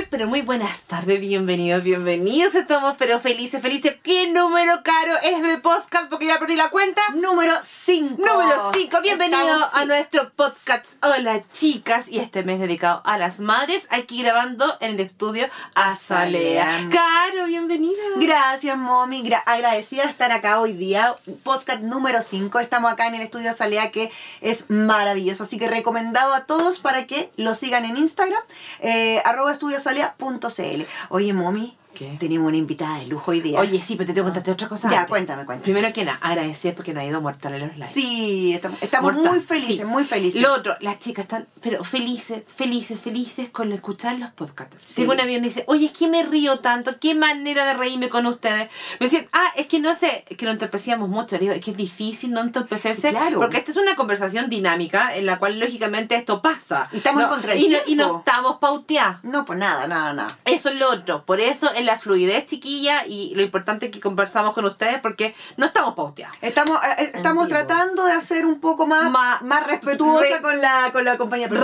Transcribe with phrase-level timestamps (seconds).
[0.00, 2.54] Muy, pero muy buenas tardes, bienvenidos, bienvenidos.
[2.54, 3.98] Estamos pero felices, felices.
[4.02, 6.08] ¿Qué número caro es de podcast?
[6.08, 7.02] Porque ya perdí la cuenta.
[7.16, 8.16] Número 5.
[8.16, 9.02] Número 5.
[9.02, 10.86] Bienvenidos a nuestro podcast.
[11.04, 12.08] Hola, chicas.
[12.08, 16.66] Y este mes dedicado a las madres, aquí grabando en el estudio Azalea.
[16.90, 18.00] Caro, bienvenida.
[18.16, 19.22] Gracias, mommy.
[19.22, 21.14] Gra- agradecida de estar acá hoy día.
[21.42, 22.58] Podcast número 5.
[22.60, 24.10] Estamos acá en el estudio Azalea, que
[24.40, 25.42] es maravilloso.
[25.42, 28.42] Así que recomendado a todos para que lo sigan en Instagram.
[28.78, 29.52] Eh, arroba
[29.90, 30.86] estudiosалea.cl.
[31.10, 31.76] Oye, mommy.
[31.94, 32.16] ¿Qué?
[32.18, 33.58] Tenemos una invitada de lujo hoy día.
[33.58, 34.90] Oye, sí, pero te tengo que contarte otra cosa.
[34.90, 35.10] Ya, antes.
[35.10, 35.64] cuéntame, cuéntame.
[35.64, 37.94] Primero que nada, agradecer porque nos ha ido mortal en los likes.
[37.94, 39.84] Sí, estamos, estamos muy felices, sí.
[39.84, 40.40] muy felices.
[40.40, 44.76] Lo otro, las chicas están, pero felices, felices, felices con escuchar los podcasts.
[44.84, 44.94] Sí.
[44.94, 48.08] Tengo una amiga me dice, oye, es que me río tanto, qué manera de reírme
[48.08, 48.70] con ustedes.
[48.98, 51.36] Me decían, ah, es que no sé, que no entorpecíamos mucho.
[51.36, 53.10] Le digo, es que es difícil no entorpecerse.
[53.10, 53.38] Claro.
[53.38, 56.88] Porque esta es una conversación dinámica en la cual lógicamente esto pasa.
[56.92, 59.22] Y estamos en No, contra del y no, y no estamos pauteados.
[59.22, 60.38] No, pues nada, nada, nada.
[60.44, 61.24] Eso es lo otro.
[61.24, 65.66] Por eso la fluidez, chiquilla, y lo importante es que conversamos con ustedes porque no
[65.66, 66.36] estamos pauteados.
[66.40, 67.58] Estamos, eh, eh, estamos vivo.
[67.58, 71.48] tratando de hacer un poco más, Ma- más respetuosa re- con, la, con la compañía.
[71.48, 71.62] pero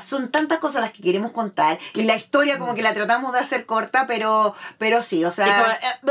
[0.00, 3.40] son- tantas cosas las que queremos contar y la historia como que la tratamos de
[3.40, 5.78] hacer corta, pero, pero sí, o sea...
[5.82, 6.08] eh,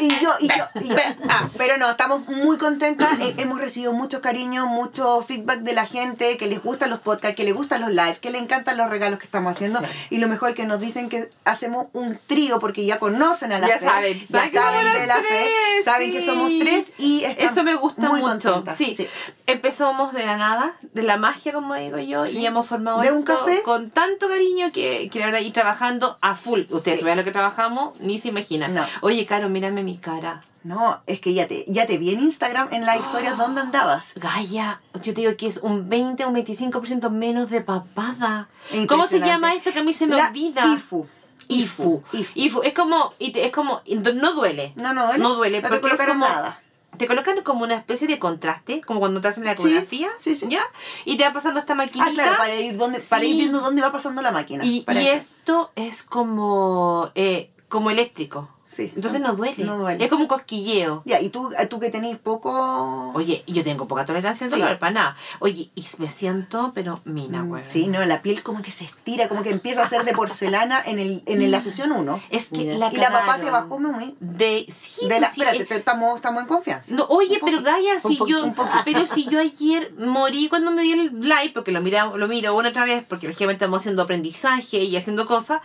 [0.00, 0.96] Y yo, y yo, y yo.
[1.28, 3.08] Ah, pero no, estamos muy contentas.
[3.20, 7.36] eh, Hemos recibido mucho cariño, mucho feedback de la gente que les gustan los podcasts,
[7.36, 9.80] que les gustan los lives, que les encantan los regalos que estamos haciendo.
[9.80, 9.86] Sí.
[10.10, 13.68] Y lo mejor que nos dicen que hacemos un trío porque ya conocen a la
[13.68, 13.86] Ya fe.
[13.86, 15.48] saben, ya saben de la fe,
[15.84, 16.12] saben sí.
[16.16, 18.64] que somos tres y Eso me gusta muy mucho.
[18.76, 18.94] Sí.
[18.96, 19.06] sí.
[19.46, 22.38] Empezamos de la nada, de la magia, como digo yo, Sí.
[22.38, 23.62] y hemos formado ¿De un café?
[23.62, 26.62] con tanto cariño que, que la verdad, y trabajando a full.
[26.70, 28.74] Ustedes vean lo que trabajamos, ni se imaginan.
[28.74, 28.84] No.
[29.02, 30.42] Oye, Caro, mírame mi cara.
[30.64, 34.14] No, es que ya te, ya te vi en Instagram en las historias dónde andabas.
[34.16, 38.48] Gaya, yo te digo que es un 20 o un 25% menos de papada.
[38.88, 40.66] ¿Cómo se llama esto que a mí se me La olvida?
[40.74, 41.06] IFU.
[41.48, 42.02] Ifu.
[42.12, 42.32] Ifu.
[42.34, 42.62] Ifu.
[42.62, 43.80] Es como, es como,
[44.14, 44.72] no duele.
[44.76, 45.18] No, no duele.
[45.22, 46.62] No duele, No te colocaron como, nada.
[46.96, 50.46] Te colocan como una especie de contraste, como cuando te hacen la ecografía, sí, sí.
[50.48, 50.62] ¿ya?
[51.04, 52.10] Y te va pasando esta maquinita.
[52.10, 54.64] Ah, claro, para ir, dónde, para ir viendo dónde va pasando la máquina.
[54.64, 58.48] y, y esto es como, eh, como eléctrico.
[58.76, 59.64] Sí, Entonces son- no duele.
[59.64, 60.04] no duele.
[60.04, 61.02] Es como un cosquilleo.
[61.06, 63.12] Ya, y tú, tú que tenés poco...
[63.14, 64.60] Oye, y yo tengo poca tolerancia al Sí.
[64.60, 65.16] dolor, para nada.
[65.38, 67.64] Oye, y me siento, pero mina, Mm, güey.
[67.64, 70.82] Sí, no, la piel como que se estira, como que empieza a ser de porcelana
[70.84, 72.20] en, el, en la sesión 1.
[72.30, 72.76] Es que Mira.
[72.78, 74.14] la Y la papá te bajó muy...
[74.20, 76.94] De, sí, De la, pues sí, espérate, es- te- estamos, estamos en confianza.
[76.94, 78.52] No, oye, pero Gaia, un si yo,
[78.84, 82.54] pero si yo ayer morí cuando me di el live, porque lo mira, lo miro
[82.54, 85.60] una otra vez, porque lógicamente estamos haciendo aprendizaje y haciendo cosas,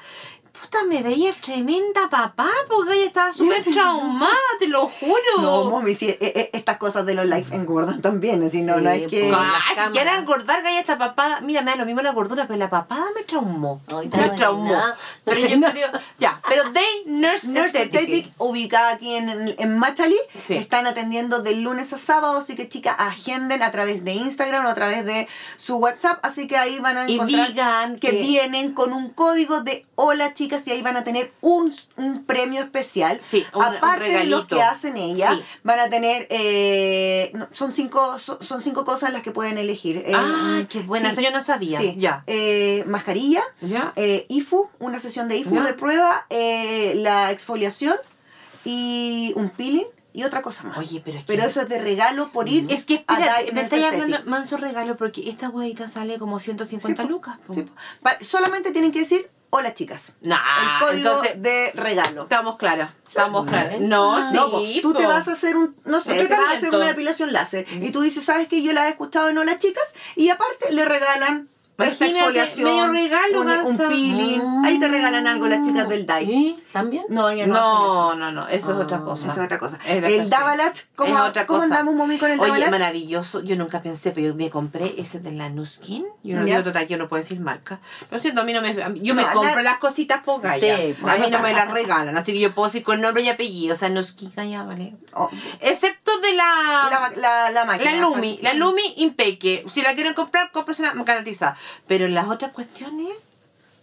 [0.71, 5.41] puta, me veía tremenda papá, porque Gaia estaba súper traumada, te lo juro.
[5.41, 8.81] No, mami, sí, eh, eh, estas cosas de los live engordan también, así no, Sí,
[8.83, 9.21] no es que...
[9.29, 9.35] pues.
[9.37, 12.57] Ah, si quiera engordar, Gaia, esta papada, mira, me da lo mismo la gordura, pero
[12.57, 13.81] la papada me traumó.
[13.87, 14.81] Ay, me no, traumó.
[15.25, 15.87] Pero yo creo,
[16.17, 18.31] ya, pero Day Nurse, Nurse Aesthetic.
[18.37, 20.55] Ubicada aquí en, en Machalí, Sí.
[20.55, 24.69] están atendiendo de lunes a sábado, así que chicas, agenden a través de Instagram o
[24.69, 25.27] a través de
[25.57, 29.09] su WhatsApp, así que ahí van a Y encontrar digan que, que- vienen con un
[29.09, 33.19] código de hola chicas y ahí van a tener un, un premio especial.
[33.21, 35.43] Sí, un- un Aparte de lo que hacen ellas, Sí.
[35.63, 39.97] van a tener, eh, son, cinco, son, son cinco cosas las que pueden elegir.
[39.97, 41.79] Eh, Ah, qué buena, sí, eso yo no sabía.
[41.79, 41.95] sí.
[41.97, 42.23] Ya.
[42.27, 43.93] Eh, mascarilla, Ya.
[44.29, 45.63] IFU, una sesión de IFU Ya.
[45.63, 47.95] de prueba, la exfoliación
[48.63, 50.77] y un peeling y otra cosa más.
[50.77, 51.33] Oye, pero es que.
[51.33, 54.17] Pero eso es de regalo por ir Es que a espérate, Dye me estáis hablando
[54.25, 57.37] manso regalo porque esta huevita sale como 150 Sí, lucas.
[57.53, 57.65] Sí.
[58.21, 60.13] Solamente tienen que decir hola chicas.
[60.21, 62.23] Nah, el código entonces de regalo.
[62.23, 62.91] estamos claras.
[63.07, 63.79] Estamos claras.
[63.79, 64.27] No, Ah.
[64.31, 64.35] sí.
[64.37, 66.87] No, po, tú te vas a hacer un, no sé, te vas a hacer una
[66.87, 69.83] depilación láser y tú dices, ¿sabes que Yo la he escuchado en Hola Chicas
[70.15, 74.65] y aparte le regalan Imagínate, exfoliación, medio regalo, un, un peeling, Mm.
[74.65, 76.25] ahí te regalan algo las chicas del DAI.
[76.25, 76.57] ¿Sí?
[76.71, 77.03] ¿También?
[77.09, 79.23] No, ella no, No, no, no, eso es Ah, otra cosa.
[79.29, 79.33] eso.
[79.39, 79.79] Es otra cosa.
[79.85, 80.29] Es el café.
[80.29, 81.65] Davalach, ¿cómo, Es otra ¿cómo cosa.
[81.73, 82.69] andamos, mami, con el Oye, Davalach?
[82.71, 83.41] maravilloso.
[83.43, 86.05] Yo nunca pensé, pero yo me compré ese de la Nuskin.
[86.23, 86.57] Yo no Ya.
[86.57, 87.79] digo total, yo no puedo decir marca.
[88.09, 88.73] Lo siento, a mí no me.
[89.01, 90.59] Yo No, me compro na- las cositas por galla.
[90.77, 93.29] Sí, a mí no me las regalan, así que yo puedo decir con nombre y
[93.29, 93.73] apellido.
[93.73, 94.95] O sea, Nuskin galla, ¿vale?
[95.13, 95.29] Oh,
[95.59, 96.89] Excepto de la.
[96.89, 97.91] la, la, la máquina.
[97.93, 99.63] La Lumi, la Lumi Impeque.
[99.71, 101.55] Si la quieren comprar, cómprese una garantizada.
[101.87, 103.09] Pero las otras cuestiones,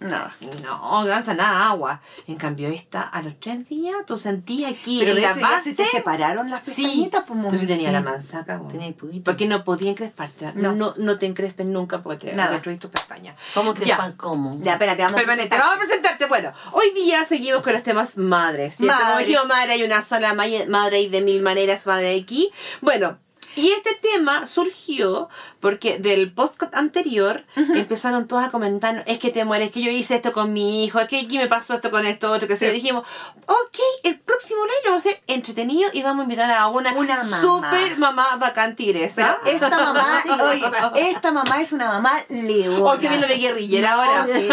[0.00, 0.34] Nada.
[0.62, 2.00] no, gansa nada agua.
[2.26, 5.40] En cambio, esta, a los tres días, tú sentías aquí Pero en de la hecho
[5.40, 5.74] ya base.
[5.74, 7.58] se te separaron las Sí, pestañitas, pues, tú mami.
[7.58, 8.72] sí tenías la manzaca, güey.
[8.72, 9.24] Tenía poquito.
[9.24, 10.52] Porque no podía encresparte.
[10.54, 10.72] No.
[10.74, 10.94] No.
[10.96, 12.52] no, te encrespes nunca porque te Nada.
[12.52, 13.34] destruís tu pestaña.
[13.54, 13.96] ¿Cómo que Ya.
[13.96, 14.58] pan cómo?
[14.62, 16.26] Ya, espérate, vamos Permanente, a vamos a presentarte.
[16.26, 18.76] Bueno, hoy día seguimos con los temas madres.
[18.76, 18.94] ¿cierto?
[18.94, 19.26] Como Madres.
[19.26, 22.50] dijimos, madre, hay una sola ma- madre y de mil maneras, madre aquí.
[22.80, 23.18] Bueno,
[23.58, 25.28] Y este tema surgió
[25.58, 30.14] porque del podcast anterior empezaron todos a comentar, es que te mueres, que yo hice
[30.14, 32.70] esto con mi hijo, es que aquí me pasó esto con esto, otro, que se
[32.70, 33.04] dijimos,
[33.46, 34.17] ok, el
[34.48, 37.40] próximo live lo vamos a hacer entretenido y vamos a invitar a una, Una mamá.
[37.40, 39.38] super mamá bacán tigresa.
[39.44, 42.84] Pero esta mamá, oye, esta mamá es una mamá leona.
[42.84, 44.26] O que viene de guerrillera No, ahora.
[44.26, 44.48] sí.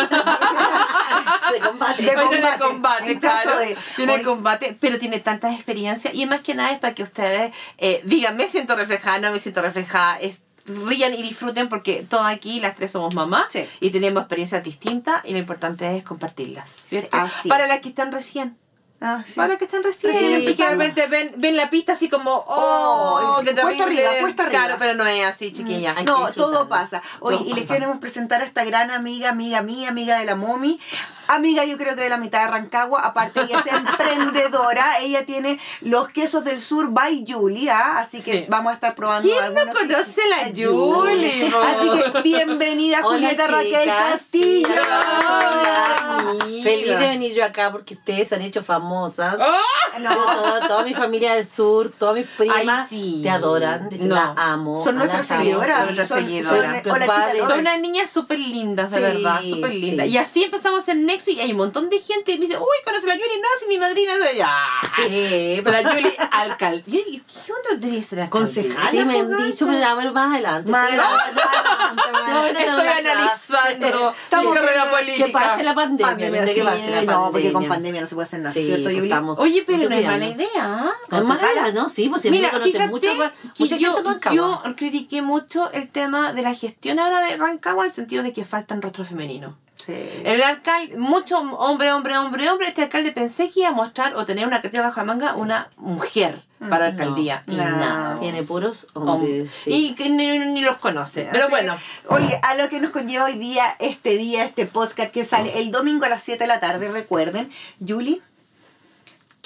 [1.54, 2.04] De combate.
[2.04, 2.42] De combate.
[2.42, 3.58] de combate, claro.
[3.60, 4.24] de- Tiene Oye.
[4.24, 8.36] combate, pero tiene tantas experiencias y más que nada es para que ustedes eh, digan,
[8.36, 12.76] me siento reflejada, no me siento reflejada, es, rían y disfruten porque todas aquí, las
[12.76, 13.66] tres somos mamás Sí.
[13.80, 18.58] y tenemos experiencias distintas y lo importante es compartirlas, así Para las que están recién.
[19.02, 19.34] Ah, sí.
[19.36, 20.78] Para las que están recién, que empezando.
[20.78, 24.64] realmente ven, ven la pista así como, oh, Oh, qué cuesta arriba, cuesta arriba.
[24.64, 25.94] Claro, pero no es así, chiquilla.
[25.96, 27.02] Que No, todo pasa.
[27.20, 30.36] Oye, Todo y les queremos presentar a esta gran amiga, amiga mía, amiga de la
[30.36, 30.80] Momi.
[31.28, 33.02] Amiga, yo creo que de la mitad de Rancagua.
[33.02, 35.00] Aparte, ella es emprendedora.
[35.00, 38.00] Ella tiene los quesos del sur by Julia.
[38.00, 38.46] Así que Sí.
[38.50, 40.50] vamos a estar probando ¿Quién no conoce la.
[40.56, 41.48] Julie?
[41.48, 44.04] Así que bienvenida, Hola, Julieta Raquel chicas.
[44.12, 44.70] Castillo.
[44.70, 46.18] Hola.
[46.20, 46.64] Amiga.
[46.64, 49.36] Feliz de venir yo acá porque ustedes se han hecho famosas.
[49.40, 50.00] ¡Oh!
[50.00, 53.20] No, toda, toda mi familia del sur, todas mis primas sí.
[53.24, 54.16] te adoran, dicen No.
[54.16, 54.84] la amo.
[54.84, 55.42] son nuestras las amo.
[55.44, 55.78] seguidoras.
[55.78, 56.84] son nuestras Son- seguidoras.
[56.84, 57.00] son-.
[57.06, 57.60] Son lovers.
[57.60, 60.08] unas niñas súper lindas, de Sí, verdad, súper lindas.
[60.08, 60.14] sí.
[60.14, 63.06] Y así empezamos en Y hay un montón de gente y me dice, uy, conoce
[63.10, 64.52] a la Yuli, no, si mi madrina es ya.
[64.96, 66.84] Sí, Pero la Yuli, alcalde.
[66.86, 68.46] ¿Qué onda debería ser alcalde?
[68.46, 68.92] Concejala.
[68.92, 70.70] Sí, me han pues, dicho, pero a ver más adelante.
[70.72, 75.26] Más No, Estoy analizando Estamos carrera política.
[75.26, 76.08] Que pase la pandemia.
[76.08, 77.70] Pandemia, que pase la no, porque con pandemia.
[77.70, 79.08] pandemia no se puede hacer nada, ¿cierto, pues, Yuli?
[79.08, 80.86] estamos- Oye, pero mucho no es mala idea.
[81.10, 81.90] No es mala idea, ¿no?
[81.90, 84.02] Sí, pues siempre que mucha yo,
[84.32, 88.34] yo critiqué mucho el tema de la gestión ahora de Rancagua en el sentido de
[88.34, 89.54] que faltan rostros femeninos.
[89.76, 89.94] Sí.
[90.24, 94.26] El alcalde, mucho hombre, hombre, hombre, hombre, este alcalde pensé que iba a mostrar o
[94.26, 97.44] tener una cartera bajo la manga una mujer para No, alcaldía.
[97.46, 97.64] y no.
[97.64, 98.20] nada.
[98.20, 99.52] Tiene puros Hom- hombres.
[99.52, 99.70] sí.
[99.90, 101.28] Y que ni, ni los conoce.
[101.32, 101.76] Pero bueno.
[102.08, 105.72] Oye, a lo que nos conlleva hoy día, este día, este podcast que sale el
[105.72, 107.52] domingo a las 7 de la tarde, recuerden.
[107.86, 108.22] Julie,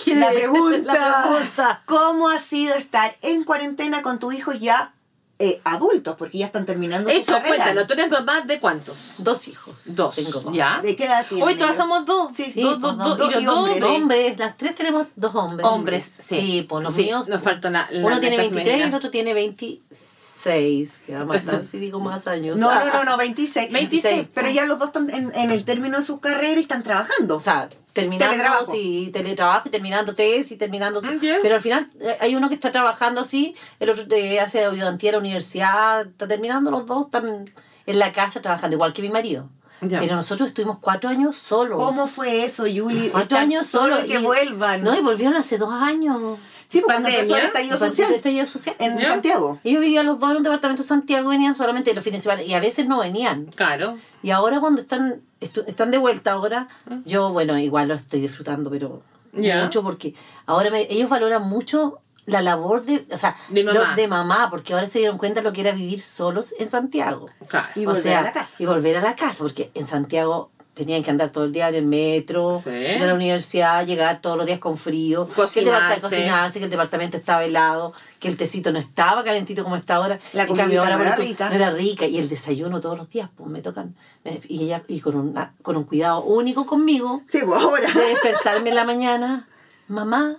[0.02, 0.94] ¿Quién la pregunta.
[0.94, 1.82] La pregunta.
[1.86, 4.94] ¿Cómo ha sido estar en cuarentena con tus hijos ya
[5.40, 6.16] eh, adultos?
[6.18, 7.48] Porque ya están terminando su Eso, carrera.
[7.56, 8.98] cuéntanos, ¿tú eres mamá de cuántos?
[9.20, 9.74] Dos hijos.
[9.96, 10.16] Dos.
[10.16, 10.54] Tengo dos.
[10.54, 10.80] ¿Ya?
[10.84, 11.48] ¿De qué edad tienen?
[11.48, 12.30] Hoy todas somos dos.
[12.36, 13.80] Sí, Sí, dos, dos, dos, dos y y dos hombres.
[13.82, 15.68] Dos hombres, las tres tenemos dos hombres.
[15.68, 16.36] Hombres, sí.
[16.40, 17.28] Sí, pues los Sí, míos.
[17.28, 20.10] Nos falta la uno tiene neta 23 y el otro tiene 26.
[20.44, 22.60] Que va a matar si digo más años.
[22.60, 23.72] No, no, no, no, 26.
[23.72, 24.28] 26.
[24.34, 27.36] Pero ya los dos están en, en el término de su carrera y están trabajando.
[27.36, 28.72] O sea, terminando Teletrabajo.
[28.72, 31.38] sí, teletrabajo y terminando test y terminando Mm, ya.
[31.42, 35.10] pero al final eh, hay uno que está trabajando así el otro eh, hace ayudantía
[35.10, 37.52] a la universidad está terminando los dos están
[37.86, 39.50] en la casa trabajando igual que mi marido
[39.82, 40.00] Ya.
[40.00, 43.10] pero nosotros estuvimos cuatro años solos ¿Cómo fue eso, Yuli?
[43.10, 44.84] cuatro años solo solos y que vuelvan.
[44.84, 46.38] no y volvieron hace dos años
[46.70, 47.40] sí, porque cuando empezó ¿Pandemia?
[47.40, 48.76] el estallido social el estallido social.
[48.80, 49.08] en ¿Ya?
[49.10, 49.60] Santiago.
[49.64, 52.44] ellos vivían los dos en un departamento de Santiago venían solamente los fines de semana
[52.44, 53.98] y a veces no venían Claro.
[54.24, 56.68] y ahora cuando están están de vuelta ahora,
[57.06, 59.02] yo bueno, igual lo estoy disfrutando, pero
[59.34, 59.64] Ya.
[59.64, 60.14] mucho porque
[60.46, 63.96] ahora me- ellos valoran mucho la labor de, o sea, De lo- mamá.
[63.96, 67.28] de mamá, porque ahora se dieron cuenta lo que era vivir solos en Santiago.
[67.48, 67.68] Claro.
[67.76, 68.56] Y O volver sea, a la casa.
[68.60, 71.76] Y volver a la casa, porque en Santiago tenían que andar todo el día en
[71.76, 72.70] el metro, Sí.
[72.70, 76.00] ir a la universidad, llegar todos los días con frío, que el Cocinarse.
[76.02, 80.20] cocinarse, que el departamento estaba helado, que el tecito no estaba calentito como está ahora.
[80.32, 81.50] La ahora no era rica.
[81.50, 84.84] no era rica y el desayuno todos los días, pues me tocan me- y ella
[84.88, 87.92] y con una, con un cuidado único conmigo Sí, pues ahora.
[87.92, 89.48] de despertarme en la mañana,
[89.88, 90.38] mamá.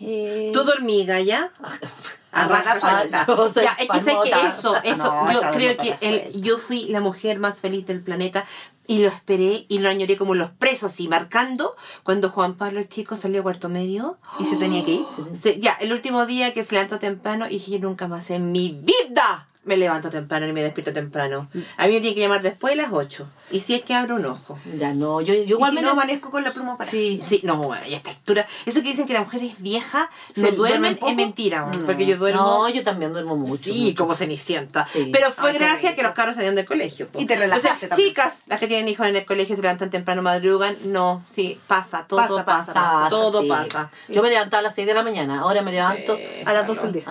[0.00, 1.52] Eh, ¿Tú hormiga ya?
[2.32, 3.26] A rata suelta.
[3.52, 6.38] soy Ya, es que sé que eso, eso, No, yo creo que el- suelta.
[6.38, 8.44] yo fui la mujer más feliz del planeta
[8.90, 12.88] y lo esperé y lo añoré como los presos, así, marcando cuando Juan Pablo el
[12.88, 14.18] chico salió a cuarto medio.
[14.40, 15.06] Y se tenía que ir.
[15.38, 18.70] Se- ya, el último día que se levantó temprano y dije, nunca más en mi
[18.70, 21.48] vida me levanto temprano ni me despierto temprano.
[21.76, 23.26] A mí me tiene que llamar después de las 8.
[23.50, 24.58] Y si es que abro un ojo.
[24.78, 26.88] Ya no, yo, yo Y igual si me no, amanezco con la pluma para.
[26.88, 28.46] Sí, Sí, no, y a esta altura.
[28.64, 31.84] Eso que dicen que las mujeres viejas no ¿Se duermen es mentira, No.
[31.84, 32.40] porque yo duermo.
[32.42, 33.64] No, yo también duermo mucho.
[33.64, 34.02] Sí, mucho.
[34.02, 34.86] como cenicienta.
[34.86, 35.10] Sí.
[35.12, 37.08] Pero fue Ay, qué gracias que los carros salieron del colegio.
[37.08, 37.20] po.
[37.20, 38.08] Y te relajaste O sea, también.
[38.08, 40.74] chicas, las que tienen hijos en el colegio se levantan temprano, madrugan.
[40.86, 43.08] No, sí, pasa, todo Pasa, pasa, pasa, pasa.
[43.10, 43.48] todo sí.
[43.48, 43.90] pasa.
[44.08, 46.16] Yo me levantaba a las 6 de la mañana, ahora me levanto.
[46.46, 47.04] A las 12 del día.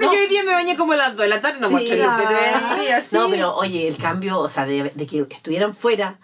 [0.10, 1.84] Que hoy día me bañé como a las 2 de la tarde, no Sí.
[1.86, 3.16] día, sí.
[3.16, 6.18] No, pero oye, el cambio, o sea, de, de que estuvieran fuera.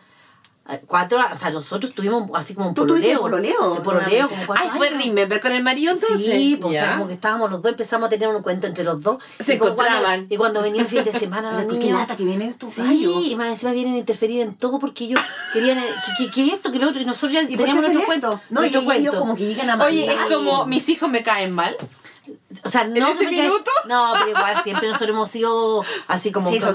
[0.71, 3.23] eh, Cuatro, o sea, nosotros tuvimos así como un ¿Tú pololeo.
[3.23, 3.75] pololeo?
[3.77, 4.91] De pololeo, como cuatro Ay, fue.
[4.91, 6.27] Remember con el marido entonces.
[6.31, 8.85] Sí, pues, o sea, como que estábamos los dos, empezamos a tener un encuentro entre
[8.85, 9.17] los dos.
[9.39, 10.27] Se Y como cuando- encontraban.
[10.29, 11.99] y cuando venía el fin de semana, los Pero qué niños.
[12.01, 13.25] lata que vienen tus Sí, gallos.
[13.25, 15.21] y más encima vienen a interferir en todo porque ellos
[15.55, 18.29] querían que, que, que esto, que lo otro, y nosotros ya ¿Y teníamos nuestro cuento.
[18.51, 19.19] No, y nuestro ellos cuento.
[19.21, 21.75] como que llegan a Oye, es como mis hijos me caen mal.
[22.65, 23.09] O sea, no.
[23.09, 23.71] ese cae- minuto?
[23.87, 26.49] No, pero igual siempre nosotros hemos sido así como.
[26.51, 26.69] Sí, son.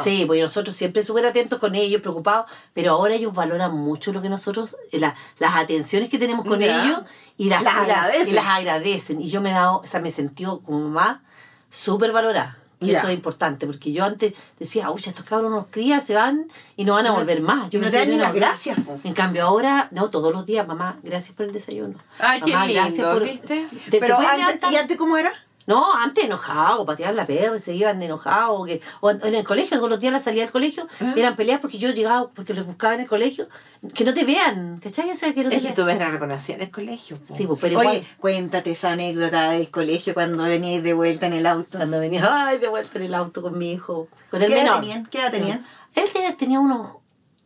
[0.00, 4.22] Sí, pues nosotros siempre súper atentos con ellos, preocupados, pero ahora ellos valoran mucho lo
[4.22, 6.82] que nosotros, eh, la- las atenciones que tenemos con Ya.
[6.84, 7.00] ellos
[7.36, 8.28] y las, Las y las- agradecen.
[8.28, 9.20] y las agradecen.
[9.20, 11.22] Y yo me he dado, o sea, me sentí como mamá
[11.70, 12.56] súper valorada.
[12.78, 12.98] Que Ya.
[12.98, 16.84] eso es importante, porque yo antes decía, uy, estos cabros nos crían, se van y
[16.84, 17.70] no van a No- volver más.
[17.70, 19.00] Yo no te dan ni las gracias, po.
[19.02, 21.98] En cambio, ahora, no, todos los días, mamá, gracias por el desayuno.
[22.18, 23.66] Ay, qué Mamá, lindo, ¿viste?
[23.90, 24.70] ¿Te- Pero antes?
[24.72, 25.32] ¿y antes cómo era?
[25.66, 28.66] No, antes enojado, pateaban la perra y se iban enojados.
[28.66, 31.12] Que, o en, el colegio, todos los días la salida del colegio, Ah.
[31.16, 33.48] eran peleas porque yo llegaba, porque los buscaba en el colegio.
[33.94, 35.10] Que no te vean, ¿cachai?
[35.10, 35.74] O sea, que no te Es que vean.
[35.74, 37.18] tú ves la reconocida en el colegio.
[37.18, 37.34] po.
[37.34, 41.32] Sí, pues, pero igual, Oye, cuéntate esa anécdota del colegio cuando veníais de vuelta en
[41.32, 41.78] el auto.
[41.78, 44.62] cuando venía, ay, de vuelta en el auto con mi hijo, con el ¿Qué edad
[44.64, 44.80] menor.
[44.80, 45.06] tenían?
[45.06, 45.66] ¿Qué edad tenían?
[45.94, 46.04] Él
[46.36, 46.88] tenía- unos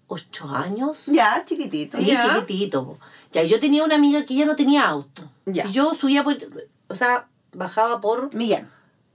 [0.08, 1.06] ocho años.
[1.06, 1.96] Ya, chiquitito.
[1.96, 2.20] Sí, Ya.
[2.20, 2.84] chiquitito.
[2.84, 2.98] po.
[3.32, 5.22] Ya, yo tenía una amiga que ya no tenía auto.
[5.46, 5.64] Ya.
[5.66, 6.36] Y yo subía por,
[6.88, 8.70] o sea, bajaba por Millán.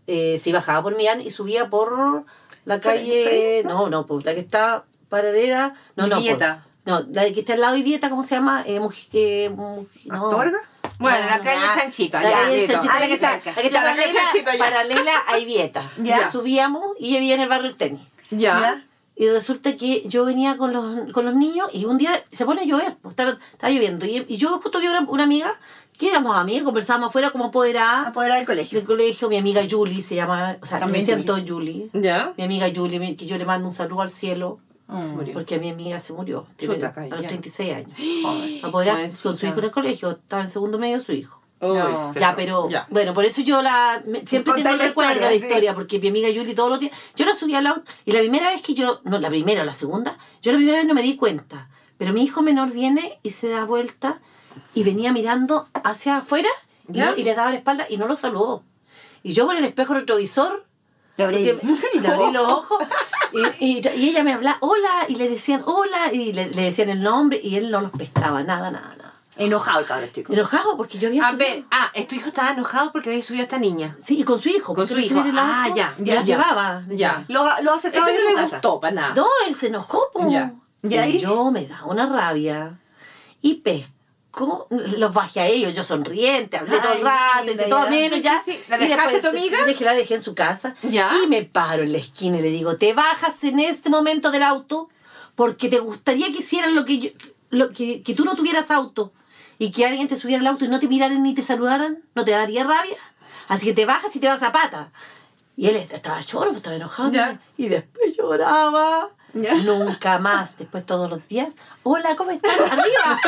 [0.07, 2.25] eh, sí, bajaba por Millán y subía por
[2.65, 3.63] la ¿Fre- calle.
[3.65, 5.73] No, no, pues la que está paralela.
[5.95, 6.17] No, no.
[6.21, 6.39] Por-
[6.85, 8.63] no, la que está al lado de Vivieta, ¿cómo se llama?
[8.67, 10.29] Eh, Muji- eh, Muji- no.
[10.29, 10.51] Bueno,
[10.99, 11.81] No, la calle ya.
[11.81, 12.31] Chanchito, La ya.
[12.43, 12.67] calle.
[12.67, 14.59] Chanchito, la que está, la que está paralela, Chanchito, ya.
[14.59, 15.83] paralela a Vivieta.
[15.97, 16.31] Ya.
[16.31, 18.01] Subíamos y ella vivía en el barrio del tenis.
[18.29, 18.59] Ya.
[18.59, 18.85] ¿Ya?
[19.17, 22.61] Y resulta que yo venía con los, con los niños y un día se pone
[22.61, 24.05] a llover, pues, estaba, estaba lloviendo.
[24.05, 25.57] Y, y yo justo vi una, una amiga,
[25.97, 28.77] que éramos amigas, conversábamos afuera como apoderada Apoderar del colegio.
[28.79, 29.29] del colegio.
[29.29, 31.89] Mi amiga Julie se llama, o sea, También me decían Julie.
[31.91, 32.01] Julie.
[32.03, 32.33] Ya.
[32.37, 34.59] Mi amiga Julie, mi- que yo le mando un saludo al cielo,
[35.01, 35.33] Se murió.
[35.33, 37.91] porque mi amiga se murió tiene- Chuta, a los 36 años.
[37.97, 41.41] Ay, Apoderada con su hijo en el colegio, estaba en segundo medio su hijo.
[41.61, 42.13] Uy, No.
[42.13, 42.85] Ya, pero Ya.
[42.91, 45.75] bueno, por eso yo la me- siempre tengo el recuerdo de la historia, sí.
[45.75, 48.49] porque mi amiga Yuli todos los días, yo la subí al auto y la primera
[48.49, 51.01] vez que yo, no, la primera o la segunda, yo la primera vez no me
[51.01, 54.19] di cuenta, pero mi hijo menor viene y se da vuelta
[54.73, 56.49] y venía mirando hacia afuera
[56.89, 57.11] y, ¿Ya?
[57.11, 58.63] no- y le daba la espalda y no lo saludó.
[59.23, 60.65] Y yo por el espejo retrovisor
[61.17, 61.51] Le abrí.
[61.53, 62.79] porque le abrí los ojos
[63.59, 66.89] y, y- y ella me hablaba, hola, y le decían hola, y le, le decían
[66.89, 69.13] el nombre y él no los pescaba, nada, nada, nada.
[69.37, 70.31] Enojado el cabrón chico.
[70.31, 73.41] Enojado porque yo había A ver, ah, es tu hijo estaba enojado porque había subido
[73.41, 73.93] a esta niña.
[73.99, 74.73] Sí, y con su hijo.
[74.73, 75.21] Con su hijo.
[75.35, 76.83] Ah, ya, y ya, llevaba.
[76.87, 77.25] Ya.
[77.27, 78.55] Lo, lo Eso acercaba de no su le casa.
[78.57, 79.13] gustó para nada.
[79.15, 80.29] No, él se enojó, po.
[80.29, 80.53] Ya.
[80.83, 81.19] ¿Y ahí?
[81.19, 82.79] yo me da una rabia.
[83.41, 83.55] Y
[84.35, 88.21] pesco, los bajé a ellos, yo sonriente, hablé todo el Ay, rato, hice todo menos
[88.21, 88.41] ya.
[88.43, 88.59] Sí, sí.
[88.67, 89.65] ¿La Y dejaste tu amiga?
[89.65, 90.75] Dejé, la dejé en su casa.
[90.83, 91.11] Ya.
[91.23, 94.43] Y me paro en la esquina y le digo, te bajas en este momento del
[94.43, 94.89] auto
[95.35, 97.09] porque te gustaría que hicieran lo que yo,
[97.49, 99.13] lo que, que tú no tuvieras auto
[99.57, 102.25] y que alguien te subiera al auto y no te miraran ni te saludaran, ¿no
[102.25, 102.97] te daría rabia?
[103.47, 104.91] Así que te bajas y te vas a pata.
[105.57, 107.11] Y él estaba choro, pues, estaba enojado.
[107.11, 107.39] Ya.
[107.57, 109.09] Y después lloraba.
[109.35, 111.55] Nunca más, después todos los días.
[111.83, 112.57] Hola, ¿cómo estás?
[112.57, 113.19] Arriba,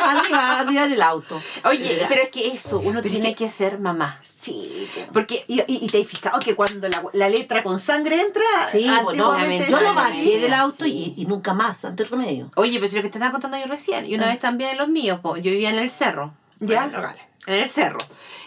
[0.00, 1.40] arriba, arriba en el auto.
[1.64, 4.20] Oye, pero es que eso, uno tiene que ser mamá.
[4.40, 4.88] Sí.
[4.94, 5.12] po.
[5.14, 8.44] Porque Y, y, y te has fijado que cuando la, la letra con sangre entra,
[8.70, 12.50] Sí, bueno, yo lo bajé del auto y, y nunca más, ante el remedio.
[12.54, 14.78] Oye, pero si lo que te estaba contando yo recién, y una vez también en
[14.78, 16.32] los míos, po, yo vivía en el cerro.
[16.60, 16.84] Ya.
[16.86, 17.98] Bueno, vale, En el cerro.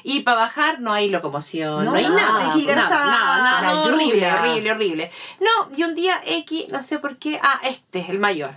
[0.03, 3.30] Y para bajar no hay locomoción, no, No, hay nada, nada,
[3.73, 4.35] nada, la horrible, lluvia.
[4.39, 5.11] horrible, horrible.
[5.39, 8.51] No, y un día X, no sé por qué, ah, este, el mayor.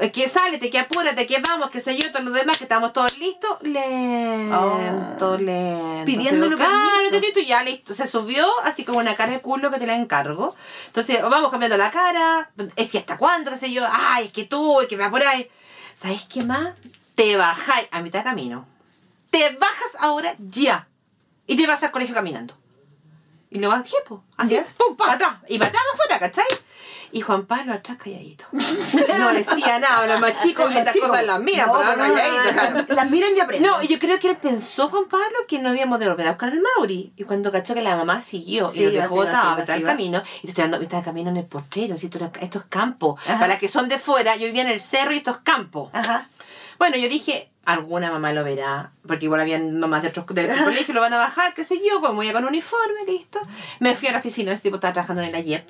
[0.00, 2.64] Eh, Que sale, te que apúrate, que vamos, que sé yo, todos los demás, que
[2.64, 6.04] estamos todos listos, lento, lento.
[6.06, 7.40] Pidiéndole permiso.
[7.40, 7.94] ya listo.
[7.94, 10.54] Se subió así como una cara de culo que te la encargo.
[10.86, 14.44] Entonces, vamos cambiando la cara, es que hasta cuándo, qué sé yo, ay, es que
[14.44, 15.46] tú, es que me apuráis.
[15.94, 16.74] ¿Sabes qué más?
[17.16, 18.66] Te bajáis a mitad de camino.
[19.30, 20.86] Te bajas ahora ya.
[21.48, 22.54] Y te vas al colegio caminando.
[23.50, 24.22] Y lo bajé, po.
[24.36, 24.66] Así, Ya.
[24.76, 25.30] pum, para atrás.
[25.48, 26.58] Y para atrás, para afuera, ¿cachai?
[27.10, 28.44] Y Juan Pablo atrás calladito.
[29.18, 32.84] No decía nada, los más chicos, estas cosas las mías, no, no, calladito, claro.
[32.88, 33.70] Las miran y aprenden.
[33.70, 36.50] No, yo creo que él pensó, Juan Pablo, que no íbamos de volver a buscar
[36.50, 37.12] al Mauri.
[37.16, 39.56] Y cuando cachó que la mamá siguió Sí, y lo dejó botado sí, a iba,
[39.56, 39.90] mitad sí, del iba.
[39.90, 42.08] camino, y te estoy dando de camino en el potrero, ¿sí?
[42.10, 43.18] Todo- estos campos.
[43.26, 43.38] Ajá.
[43.40, 45.88] Para que son de fuera, yo vivía en el cerro y estos campos.
[45.94, 46.28] Ajá.
[46.78, 50.94] Bueno, yo dije, alguna mamá lo verá, porque igual habían mamás de otros del colegio,
[50.94, 53.38] lo van a bajar, qué sé yo, como ya con uniforme, listo.
[53.78, 55.68] Me fui a la oficina, ese tipo estaba trabajando en la YEP.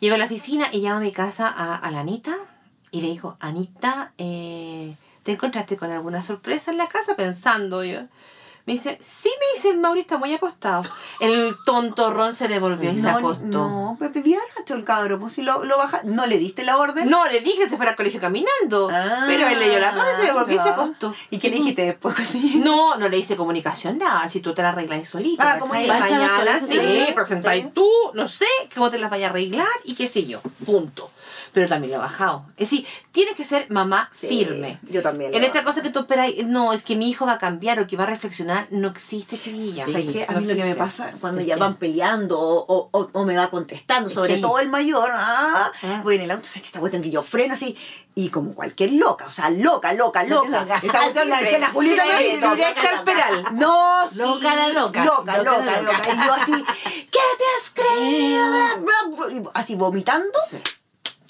[0.00, 2.34] Llego a la oficina y llamo a mi casa a, a la Anita
[2.90, 7.14] y le digo, Anita, eh, ¿te encontraste con alguna sorpresa en la casa?
[7.14, 8.00] Pensando yo.
[8.66, 10.82] Me dice, sí, me dice el Mauri está muy acostado.
[11.20, 13.44] El tontorrón se devolvió y se No, acostó.
[13.44, 16.76] no, pues vivía Nacho el cabro, pues si lo, lo baja, ¿no le diste la
[16.76, 17.08] orden?
[17.08, 18.90] No, le dije que se fuera al colegio caminando.
[18.92, 21.14] Ah, pero él leyó la mano y se devolvió y se acostó.
[21.30, 22.16] ¿Y qué le dijiste después?
[22.56, 25.52] No, no le hice comunicación nada, si tú te la arreglas solita.
[25.52, 25.72] Ah, como.
[25.74, 30.26] Mañana sí, presentáis tú, no sé, cómo te las vayas a arreglar y qué sé
[30.26, 31.10] yo, punto.
[31.56, 32.44] Pero también lo he bajado.
[32.58, 34.78] Es decir, tienes que ser mamá Sí, firme.
[34.90, 37.38] yo también En esta cosa que tú esperas, no, es que mi hijo va a
[37.38, 39.86] cambiar o que va a reflexionar, no existe, chiquilla.
[39.86, 39.92] Sí.
[39.92, 40.26] ¿Sabes qué?
[40.28, 41.02] A No mí lo que me existe.
[41.02, 44.34] pasa cuando Es ya que- van peleando o, o, o me va contestando, Es sobre
[44.34, 46.00] que- todo el mayor, ah, Ah.
[46.04, 47.74] voy en el auto, sabes que esta cuestión que yo freno así
[48.14, 50.60] y como cualquier loca, o sea, loca, loca, loca.
[50.60, 50.80] loca.
[50.82, 52.04] Esa cuestión la que la Julieta
[52.54, 53.44] directa al pedal.
[53.54, 55.04] No, sí, Loca la loca.
[55.06, 56.02] Loca, Loca loca.
[56.12, 56.64] Y yo así,
[57.10, 58.52] ¿qué te has creído?
[59.54, 60.58] Así vomitando Sí.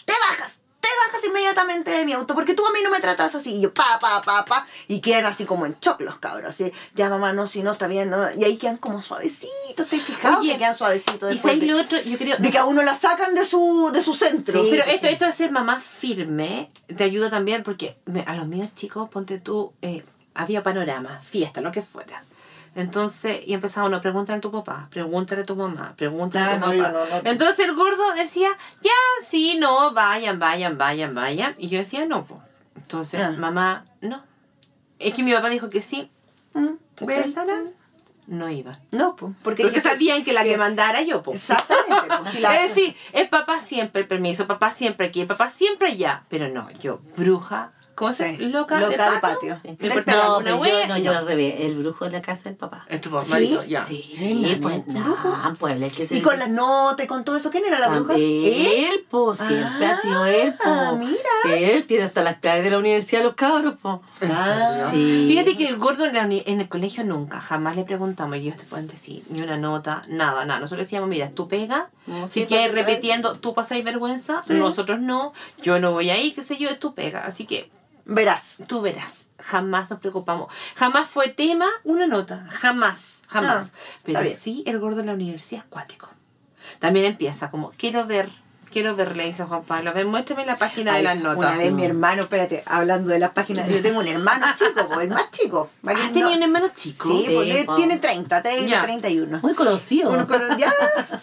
[0.07, 3.35] Te bajas, te bajas inmediatamente de mi auto, porque tú a mí no me tratas
[3.35, 3.57] así.
[3.57, 6.73] Y yo, pa, pa, pa, pa, y quedan así como en shock los cabros, así,
[6.95, 8.31] ya mamá, no, si no, está bien, no.
[8.33, 10.41] y ahí quedan como suavecitos, ¿te fijado?
[10.41, 12.37] Oye, que quedan suavecitos Y de, lo otro, yo creo.
[12.39, 14.63] de que a uno la sacan de su, de su centro.
[14.63, 14.69] Sí.
[14.71, 19.09] Pero esto, esto de ser mamá firme te ayuda también porque a los míos chicos,
[19.11, 22.25] ponte tú, eh, había panorama, fiesta, lo que fuera.
[22.77, 26.61] Entonces, y empezaba uno, pregúntale a tu papá, pregúntale a tu mamá, pregúntale a Ah,
[26.61, 26.93] tu no, papá.
[26.93, 27.31] no, no.
[27.31, 28.49] Entonces el gordo decía,
[28.83, 28.91] ya,
[29.25, 31.55] sí, no, vayan, vayan, vayan, vayan.
[31.59, 32.41] Y yo decía, no, pues.
[32.77, 33.31] Entonces, Ah.
[33.37, 34.23] mamá, no.
[34.99, 36.11] Es que mi papá dijo que sí.
[36.55, 37.33] Mm, ¿Ustedes ¿ves?
[37.33, 37.75] saben?
[38.27, 38.79] No iba.
[38.91, 41.37] No, pues, porque, Porque que- sabían que la que que- mandara yo, pues.
[41.49, 42.31] Exactamente.
[42.33, 46.25] si la- Es decir, es papá siempre el permiso, papá siempre aquí, papá siempre allá.
[46.29, 48.53] Pero no, yo, bruja, ¿cómo se Sí, llama?
[48.59, 49.55] Loca, loca de de patio.
[49.57, 49.61] patio.
[49.81, 49.89] Sí.
[49.89, 50.97] No, pero yo, no, no.
[50.99, 52.85] yo al revés, el brujo en la casa del papá.
[52.89, 53.31] Es tu ¿Sí?
[53.31, 53.85] marido, ya.
[53.85, 55.17] Sí, Venga, pues no,
[55.59, 57.89] pues el que se Y con las notas y con todo eso, ¿quién era la
[57.89, 58.15] bruja?
[58.17, 60.99] Él, pues, siempre Ah, ha sido él, pues.
[60.99, 61.57] mira.
[61.59, 63.97] Él tiene hasta las claves de la universidad los cabros, pues.
[64.31, 65.27] Ah, Sí.
[65.29, 68.41] Fíjate que el gordo en, la uni- en el colegio nunca, jamás le preguntamos, y
[68.41, 70.61] ellos te pueden decir, ni una nota, nada, nada.
[70.61, 74.55] Nosotros decíamos, mira, tú pega, No, si sí, quieres repitiendo, tú pasáis vergüenza, Sí.
[74.55, 77.25] nosotros no, yo no voy ahí, qué sé yo, es tu pega.
[77.27, 77.71] Así que
[78.09, 78.55] Verás.
[78.69, 80.53] tú verás, jamás nos preocupamos.
[80.77, 83.73] Jamás fue tema una nota, jamás, jamás.
[83.75, 86.09] Ah, Pero sí, el gordo en la universidad es cuático.
[86.79, 88.31] También empieza como, quiero ver,
[88.73, 91.39] quiero ver, le dice Juan Pablo, a ver, muéstrame la página de las notas.
[91.39, 95.01] Una vez mi hermano, espérate, hablando de las páginas, yo tengo un hermano chico, po,
[95.01, 95.71] el más chico.
[95.87, 97.09] ¿Has no- tenido un hermano chico?
[97.09, 97.75] Sí, Sí, porque po.
[97.77, 98.83] tiene 30, 30, Ya.
[98.83, 99.41] 31.
[99.43, 100.11] Muy conocido.
[100.11, 100.73] Uno con- ya,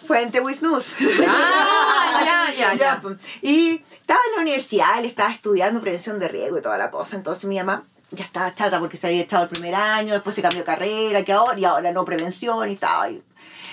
[0.06, 0.86] fuente Wisnus.
[1.28, 3.02] Ah, ya, ya, ya.
[3.42, 7.16] Y estaba en la universidad, él estaba estudiando prevención de riesgo y toda la cosa.
[7.16, 10.42] Entonces mi mamá ya estaba chata porque se había echado el primer año, después se
[10.42, 13.22] cambió de carrera, que ahora, y ahora no prevención y estaba ahí.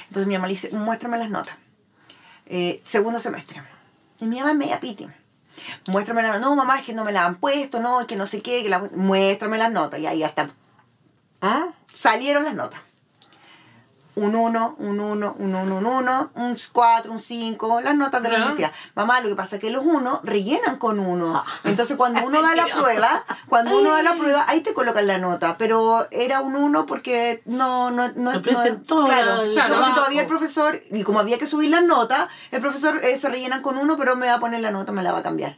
[0.08, 1.56] Entonces mi mamá le dice, muéstrame las notas.
[2.46, 3.62] Eh, segundo semestre.
[4.20, 5.08] Y mi mamá es media piti.
[5.88, 6.42] Muéstrame las notas.
[6.42, 8.64] No, mamá, es que no me la han puesto, no, es que no sé qué,
[8.64, 8.80] que la...
[8.96, 10.00] muéstrame las notas.
[10.00, 10.50] Y ahí hasta
[11.42, 11.68] ¿Ah?
[11.94, 12.80] salieron las notas.
[14.16, 18.30] Un 1, un 1, un 1, un 1, un 4, un 5, las notas de
[18.30, 18.72] la universidad.
[18.94, 21.36] Mamá, lo que pasa es que los 1 rellenan con 1.
[21.36, 21.46] Ah.
[21.64, 25.18] Entonces cuando uno da la prueba, cuando uno da la prueba, ahí te colocan la
[25.18, 25.58] nota.
[25.58, 27.92] Pero era un 1 porque no...
[27.92, 31.70] No, no, No presentó claro, no, porque todavía el profesor, y como había que subir
[31.70, 34.72] las notas, el profesor eh, se rellenan con 1, pero me va a poner la
[34.72, 35.58] nota, me la va a cambiar.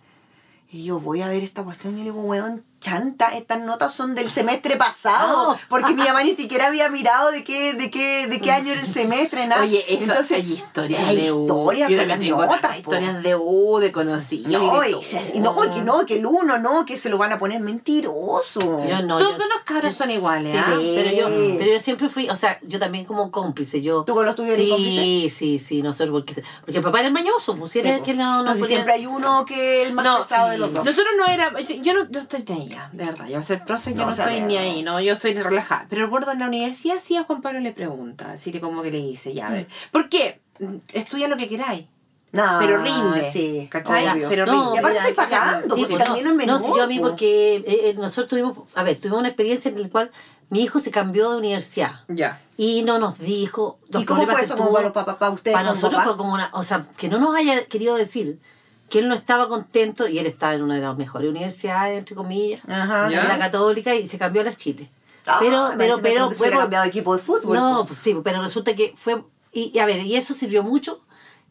[0.70, 4.14] Y yo voy a ver esta cuestión y le digo, weón, chanta, estas notas son
[4.14, 5.54] del semestre pasado.
[5.54, 5.60] No.
[5.70, 8.82] Porque mi mamá ni siquiera había mirado de qué, de qué, de qué año era
[8.82, 9.62] el semestre, nada.
[9.64, 11.42] Oye, eso Entonces, hay historias hay de U.
[11.42, 14.52] historias Yo las notas, historias de U, de conocidos.
[14.52, 14.92] No, y
[15.34, 18.60] y, no, que no, que el uno, no, que se lo van a poner mentiroso.
[18.86, 19.18] Yo no.
[19.18, 20.78] Todos yo- los cabros son iguales, Sí, ¿ah?
[20.96, 21.56] pero yo, Sí.
[21.58, 24.04] pero yo siempre fui, o sea, yo también como cómplice, yo...
[24.04, 25.30] ¿Tú con los tuyos eres sí, cómplice?
[25.30, 28.02] Sí, sí, nosotros, porque, porque el papá era el mañoso, pues, si era Sí, el
[28.04, 30.56] que no, No, no si ponía- siempre hay uno que el más No, pesado de
[30.56, 30.60] sí.
[30.62, 30.86] los dos.
[30.86, 33.28] Nosotros no era, yo no, no estoy de de verdad.
[33.28, 34.48] Yo a ser profe, yo No, no, o sea, estoy no.
[34.48, 35.86] ni ahí, no, yo soy relajada.
[35.90, 38.82] Pero el gordo en la universidad sí a Juan Pablo le pregunta, así que como
[38.82, 40.42] que le dice, ya, a ver, ¿por qué?
[40.60, 41.86] Mm, Estudia lo que queráis,
[42.32, 44.08] No, pero rinde, Sí, ¿cachai?
[44.10, 44.30] obvio.
[44.30, 44.76] Pero No, rinde.
[44.76, 46.60] Y aparte estoy pagando, Sí, porque también no, es menor.
[46.62, 47.10] No, sí, yo a mí po.
[47.10, 50.12] porque eh, eh, nosotros tuvimos, a ver, tuvimos una experiencia en la cual
[50.50, 52.40] mi hijo se cambió de universidad Ya.
[52.58, 55.56] y no nos dijo ¿Y cómo fue eso como para para ustedes?
[55.56, 56.06] Para nosotros papás?
[56.06, 58.40] fue como una, o sea, que no nos haya querido decir
[58.90, 62.16] que él no estaba contento y él estaba en una de las mejores universidades, entre
[62.16, 63.08] comillas, Ajá.
[63.08, 64.90] En la católica y se cambió a las Chile.
[65.26, 67.56] Ah, pero, pero, pero, que se cambiado de equipo de fútbol.
[67.56, 69.24] no, pues sí, pero resulta que fue.
[69.54, 71.02] Y, y a ver, y eso sirvió mucho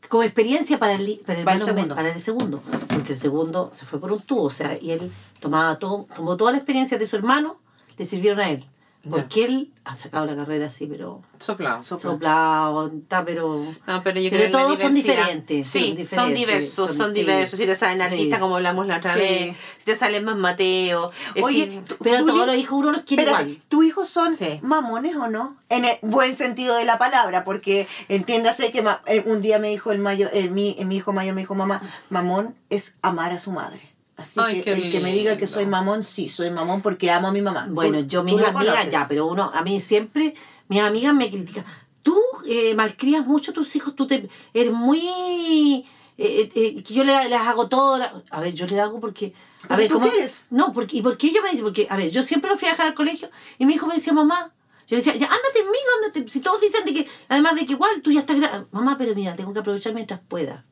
[0.08, 1.94] como experiencia para el, para el, Para el segundo.
[1.94, 2.62] para el segundo.
[2.88, 6.36] Porque el segundo se fue por un tubo, o sea, y él tomaba todo, tomó
[6.36, 7.58] toda la experiencia de su hermano,
[7.96, 8.64] le sirvieron a él.
[9.10, 11.82] Porque él ha sacado la carrera así, pero Soplado.
[11.82, 13.64] soplado, está, pero.
[13.86, 17.14] No, pero yo Pero creo todos son diferentes, Sí, son son, diferentes, diversos, son, son-
[17.14, 17.20] sí.
[17.20, 17.58] diversos.
[17.58, 18.04] Si te salen Sí.
[18.14, 19.18] artistas como hablamos la otra Sí.
[19.20, 21.10] vez, si te salen más Mateo.
[21.42, 23.62] Oye, decir, tú- Pero tú todos los hijos uno los quiere Espérate, igual.
[23.68, 24.60] ¿tus hijos son Sí.
[24.62, 25.56] mamones o no?
[25.68, 29.68] En el buen sentido de la palabra, porque entiéndase que ma- eh, un día me
[29.70, 33.40] dijo el mayo, el, mi, mi hijo mayor me dijo, mamá, mamón es amar a
[33.40, 33.80] su madre.
[34.22, 37.28] Así Ay, que el que me diga que soy mamón, sí, soy mamón porque amo
[37.28, 37.66] a mi mamá.
[37.70, 38.90] Bueno, Tú- yo mis amigas conoces.
[38.90, 40.34] ya, pero uno, a mí siempre,
[40.68, 41.64] mis amigas me critican.
[42.02, 45.84] Tú eh, malcrías mucho a tus hijos, tú te eres muy
[46.18, 47.98] eh, eh, que yo le, les hago todo.
[47.98, 49.32] la- A ver, yo le hago porque.
[49.68, 50.46] A ver, tú ¿cómo- quieres.
[50.50, 51.62] No, porque, ¿y por qué yo me dice?
[51.62, 53.94] Porque, a ver, yo siempre lo fui a dejar al colegio y mi hijo me
[53.94, 54.52] decía, mamá.
[54.88, 56.30] Yo le decía, ya ándate amigo, ándate.
[56.30, 58.36] Si todos dicen de que, además de que igual tú ya estás
[58.72, 60.64] Mamá, pero mira, tengo que aprovechar mientras pueda.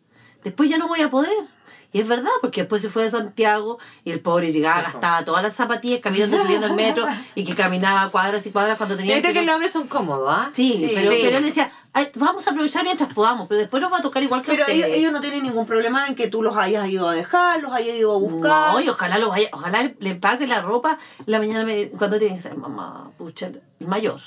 [0.43, 1.33] Después ya no voy a poder.
[1.93, 5.43] Y es verdad, porque después se fue de Santiago y el pobre llegaba, gastaba todas
[5.43, 9.23] las zapatillas caminando, subiendo el metro y que caminaba cuadras y cuadras cuando tenía Yo
[9.23, 10.51] creo que que- los hombres son cómodos, ¿ah?
[10.53, 10.93] Sí, Sí.
[10.95, 11.19] pero, Sí.
[11.25, 14.23] pero él decía, "Ay, vamos a aprovechar mientras podamos, pero después nos va a tocar
[14.23, 17.09] igual que Pero ellos, ellos no tienen ningún problema en que tú los hayas ido
[17.09, 18.73] a dejar, los hayas ido a buscar.
[18.73, 22.37] No, y ojalá lo vaya, ojalá le pase la ropa la mañana me- cuando tiene
[22.37, 23.47] que ser mamá, pucha,
[23.81, 24.21] el mayor.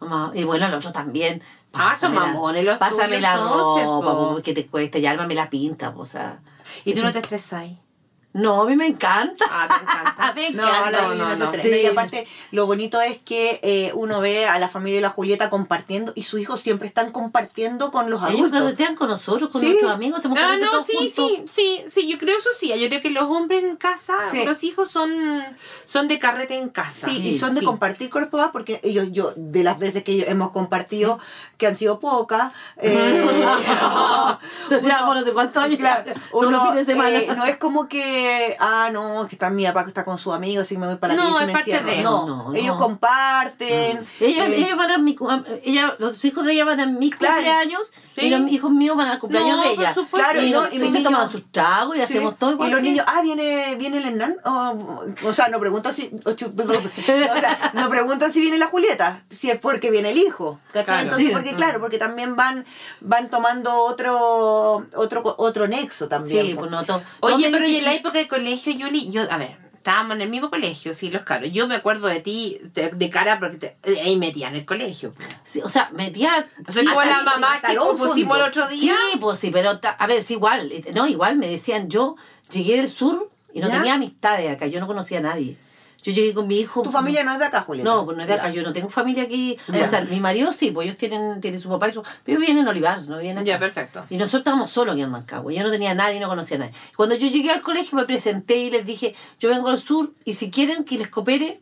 [0.00, 1.42] Mamá, y bueno, el otro también.
[1.74, 4.34] Ah, son pásame mamones los Pásame la entonces, ropa, po.
[4.36, 6.38] po, que te cuesta, y ármame la pinta, po, o sea.
[6.84, 7.70] Y tú no te estresas.
[8.34, 9.44] No, a mí me encanta.
[9.48, 10.32] Ah, te encanta.
[10.34, 11.02] me No, encanta.
[11.02, 11.62] no, no no, se no.
[11.62, 11.80] Sí.
[11.82, 15.50] Y aparte, lo bonito es que eh, uno ve a la familia de la Julieta
[15.50, 18.60] compartiendo y sus hijos siempre están compartiendo con los Ellos adultos.
[18.60, 19.68] carretean con nosotros, con Sí.
[19.68, 21.14] nuestros amigos, hacemos Ah, no, todos sí, juntos.
[21.14, 22.72] sí, sí, sí, yo creo eso sí.
[22.76, 24.44] Yo creo que los hombres en casa, Sí.
[24.44, 25.12] los hijos son,
[25.84, 27.08] son de carrete en casa.
[27.08, 30.02] Sí, Sí, y son de compartir con los papás porque ellos, yo, de las veces
[30.02, 31.20] que ellos hemos compartido,
[31.56, 33.24] que han sido pocas, eh,
[34.64, 37.16] Entonces, ya, por no sé cuántos años, Claro, uno, fines de semana.
[37.16, 38.23] eh, no es como que,
[38.60, 40.96] ah, no, es que está mi papá que está con sus amigos y me voy
[40.96, 42.78] para la No, casa y es me de- No, No, ellos no.
[42.78, 43.98] comparten.
[44.20, 45.16] Ellos, eh, ellos van a mi,
[45.64, 47.34] ella, los hijos de ella van a mis Claro.
[47.36, 48.20] cumpleaños Sí.
[48.22, 49.94] y los hijos míos van al cumpleaños No, de ella.
[50.10, 52.38] Claro, y, no, no, y y los se toman niños- sus tragos y Sí, hacemos
[52.38, 52.68] todo igual.
[52.68, 54.36] Y los que- niños, ah, viene, viene el Hernán.
[54.44, 54.74] O,
[55.28, 56.10] o sea, no pregunto si.
[56.24, 60.18] o chu- o sea, no preguntan si viene la Julieta, si es porque viene el
[60.18, 60.60] hijo.
[60.72, 60.92] Claro.
[61.02, 61.32] Entonces, Sí.
[61.32, 62.64] porque claro, porque también van,
[63.00, 66.46] van tomando otro, otro, otro nexo también.
[66.46, 69.36] Sí, pues no, to- Oye, pero y en la época de colegio, Yuli, yo, a
[69.38, 71.52] ver, estábamos en el mismo colegio, sí, los caros.
[71.52, 75.12] Yo me acuerdo de ti de, de cara porque te, ahí metía en el colegio.
[75.42, 76.48] sí, o sea, metía...
[76.66, 78.44] O sea, sí, como sí, la sí, mamá que pusimos el fondo.
[78.46, 78.94] otro día.
[79.12, 80.72] Sí, pues sí, pero ta- a ver, es igual.
[80.94, 82.16] No, igual me decían, yo
[82.50, 83.74] llegué del sur y no ¿Ya?
[83.74, 85.56] tenía amistades acá, yo no conocía a nadie.
[86.04, 86.82] Yo llegué con mi hijo...
[86.82, 87.90] Tu familia no es de acá, Julieta.
[87.90, 88.54] No, pues no es de acá, Ya.
[88.54, 89.56] yo no tengo familia aquí.
[89.68, 89.84] Ya.
[89.84, 92.02] O sea, mi marido sí, pues ellos tienen, tienen su papá y su...
[92.24, 93.46] Pero viven en Olivar, no vienen acá.
[93.46, 94.04] Ya, perfecto.
[94.10, 95.52] Y nosotros estábamos solos aquí en Mancagua.
[95.52, 96.74] Yo no tenía a nadie, no conocía a nadie.
[96.94, 100.34] Cuando yo llegué al colegio me presenté y les dije, yo vengo al sur y
[100.34, 101.60] si quieren que les coopere,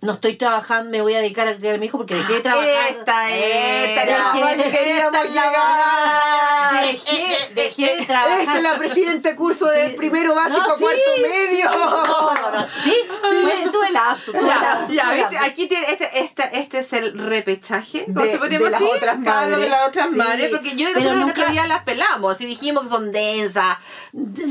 [0.00, 2.40] no estoy trabajando, me voy a dedicar a criar a mi hijo porque dejé de
[2.40, 2.68] trabajar.
[2.88, 4.08] Esta Esta es.
[4.08, 6.84] era Dejé- que queríamos esta llegar.
[6.84, 8.40] Dejé, dejé de trabajar.
[8.40, 9.94] Esta es la presidente curso de Sí.
[9.96, 11.22] primero básico No, a sí, cuarto sí.
[11.22, 11.70] medio.
[11.70, 12.66] No, no, no.
[12.84, 15.38] Sí, fue- tuve lapso, tuve Ya, lapso, ya, ¿viste?
[15.38, 18.96] Aquí tiene, este, este, este es el repechaje, ¿cómo De- se podría de las decir?
[18.96, 19.58] otras madres.
[19.58, 20.16] de las otras Sí.
[20.16, 23.78] madres, porque yo de el nunca- día las pelamos y dijimos que son densas,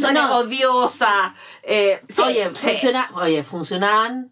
[0.02, 0.38] son No.
[0.40, 1.32] odiosas.
[1.64, 2.68] Eh, sí, Oye, sí.
[2.70, 4.30] funciona, oye, funcionaban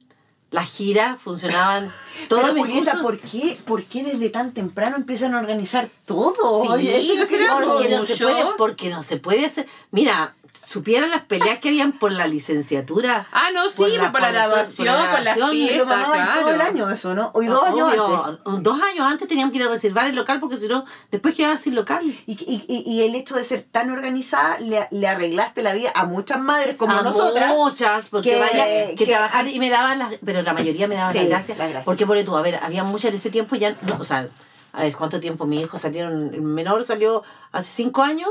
[0.51, 1.91] las giras, funcionaban
[2.29, 3.01] todos Pero Julieta.
[3.01, 6.61] ¿por qué, ¿por qué desde tan temprano empiezan a organizar todo?
[6.63, 9.45] Sí, Oye, eso ¿no es será que- Porque no se puede, porque no se puede
[9.45, 9.67] hacer.
[9.91, 13.27] Mira, supieran las peleas que habían por la licenciatura.
[13.31, 13.77] Ah, no, sí,
[14.11, 16.39] por la, graduación, por la graduación, Y fiesta, lo claro.
[16.41, 17.31] todo el año eso, ¿no?
[17.33, 18.63] Hoy dos años antes.
[18.63, 21.57] Dos años antes teníamos que ir a reservar el local porque si no, después quedaba
[21.57, 22.03] sin local.
[22.25, 25.91] Y, y, y, y el hecho de ser tan organizada le, le arreglaste la vida
[25.93, 27.49] a muchas madres como a nosotras.
[27.51, 30.95] muchas, porque que- vaya, que, que- trabajar y me daban las, pero la mayoría me
[30.95, 31.57] daban Sí, las gracias.
[31.57, 31.85] las gracias.
[31.85, 34.27] Porque por tú, a ver, había muchas en ese tiempo ya, no, o sea,
[34.75, 36.33] a ver, ¿cuánto tiempo mi hijo salieron?
[36.33, 38.29] El menor salió hace cinco años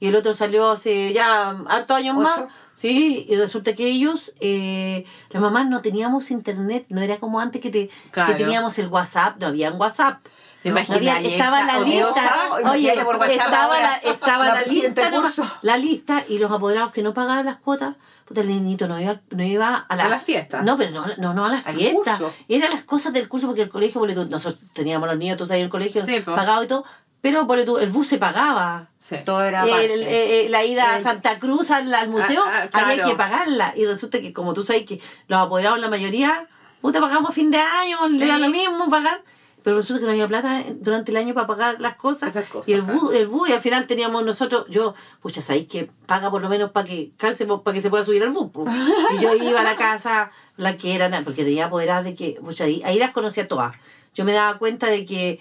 [0.00, 2.40] y el otro salió hace ya harto años más.
[2.40, 2.48] ¿Mm?
[2.74, 7.62] Sí, y resulta que ellos, eh, las mamás no teníamos internet, no era como antes
[7.62, 8.32] que, te, Claro.
[8.36, 10.18] que teníamos el WhatsApp, no había un WhatsApp.
[10.66, 12.22] ¿Te No estaba esta la odiosa?
[12.22, 16.92] lista, oye, estaba la, ahora, estaba la la, presidenta lista, la lista y los apoderados
[16.92, 20.08] que no pagaban las cuotas, puta, el niñito no iba, no iba a, la, ¿A
[20.08, 20.64] las fiestas?
[20.64, 22.20] No, pero no, no, no a las fiestas.
[22.48, 25.62] Eran las cosas del curso porque el colegio, porque nosotros teníamos los niños, tú sabes,
[25.62, 26.84] el colegio Sí, pagado y todo,
[27.20, 28.88] pero por tú, el bus se pagaba.
[28.98, 29.16] Sí.
[29.24, 32.68] Todo era El- eh, eh, la ida a El- Santa Cruz al, al museo Ah,
[32.72, 36.46] ah, había que pagarla y resulta que como tú sabes que los apoderados la mayoría
[36.80, 38.42] puta pagamos a fin de año le da Sí.
[38.42, 39.22] lo mismo pagar
[39.66, 42.68] pero resulta que no había plata durante el año para pagar las cosas, Esas cosas,
[42.68, 46.30] y el bus, el bus y al final teníamos nosotros yo pucha sabéis que paga
[46.30, 48.48] por lo menos para que calce para que se pueda subir al bus
[49.16, 52.62] y yo iba a la casa la que era porque tenía apoderadas de que pucha
[52.62, 53.74] ahí, ahí las conocía todas.
[54.14, 55.40] Yo me daba cuenta de que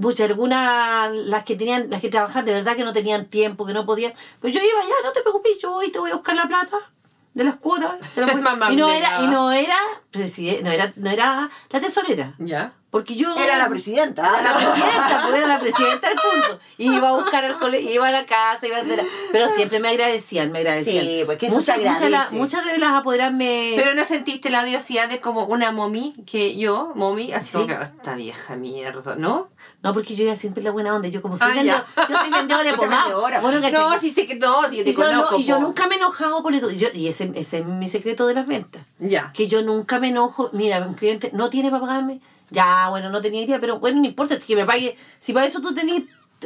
[0.00, 3.72] Pucha, algunas, las que tenían, las que trabajaban de verdad que no tenían tiempo, que
[3.72, 4.12] no podían.
[4.42, 6.46] Pero yo iba ya, no te preocupes, yo voy y te voy a buscar la
[6.46, 6.76] plata
[7.36, 7.92] de las cuotas.
[8.14, 8.72] de las cuotas.
[8.72, 9.76] Y no era, y no era,
[10.12, 12.34] no era, no era la tesorera.
[12.38, 12.72] ¿Ya?
[12.90, 13.36] Porque yo...
[13.36, 14.22] Era la presidenta.
[14.40, 16.58] Era la presidenta, pues era la presidenta del curso.
[16.78, 19.80] Y iba a buscar al colegio, iba a la casa, iba a la- Pero siempre
[19.80, 21.04] me agradecían, me agradecían.
[21.04, 22.36] Sí, pues que eso muchas, se muchas, de las- agradece.
[22.36, 23.74] muchas de las apoderadas me...
[23.76, 27.74] Pero no sentiste la odiosidad de como una mommy que yo, mommy, así como que
[27.74, 29.50] "Ah, esta vieja mierda, ¿no?
[29.86, 31.08] No, porque yo ya siempre la buena onda.
[31.08, 33.04] Yo como soy Ah, vendedora, yo soy vendedora más.
[33.04, 33.40] vendedora.
[33.40, 33.60] Bueno.
[33.70, 35.38] No, sí que no, sí que te y yo, no- conozco.
[35.38, 36.54] y yo nunca me he enojado por.
[36.54, 38.82] Y, yo- y ese, ese es mi secreto de las ventas.
[38.98, 39.32] Ya.
[39.32, 40.50] Que yo nunca me enojo.
[40.52, 42.20] Mira, un cliente no tiene para pagarme.
[42.50, 44.96] Ya, bueno, no tenía idea, pero bueno, no importa, si que me pague.
[45.18, 46.02] Si para eso tú tenías.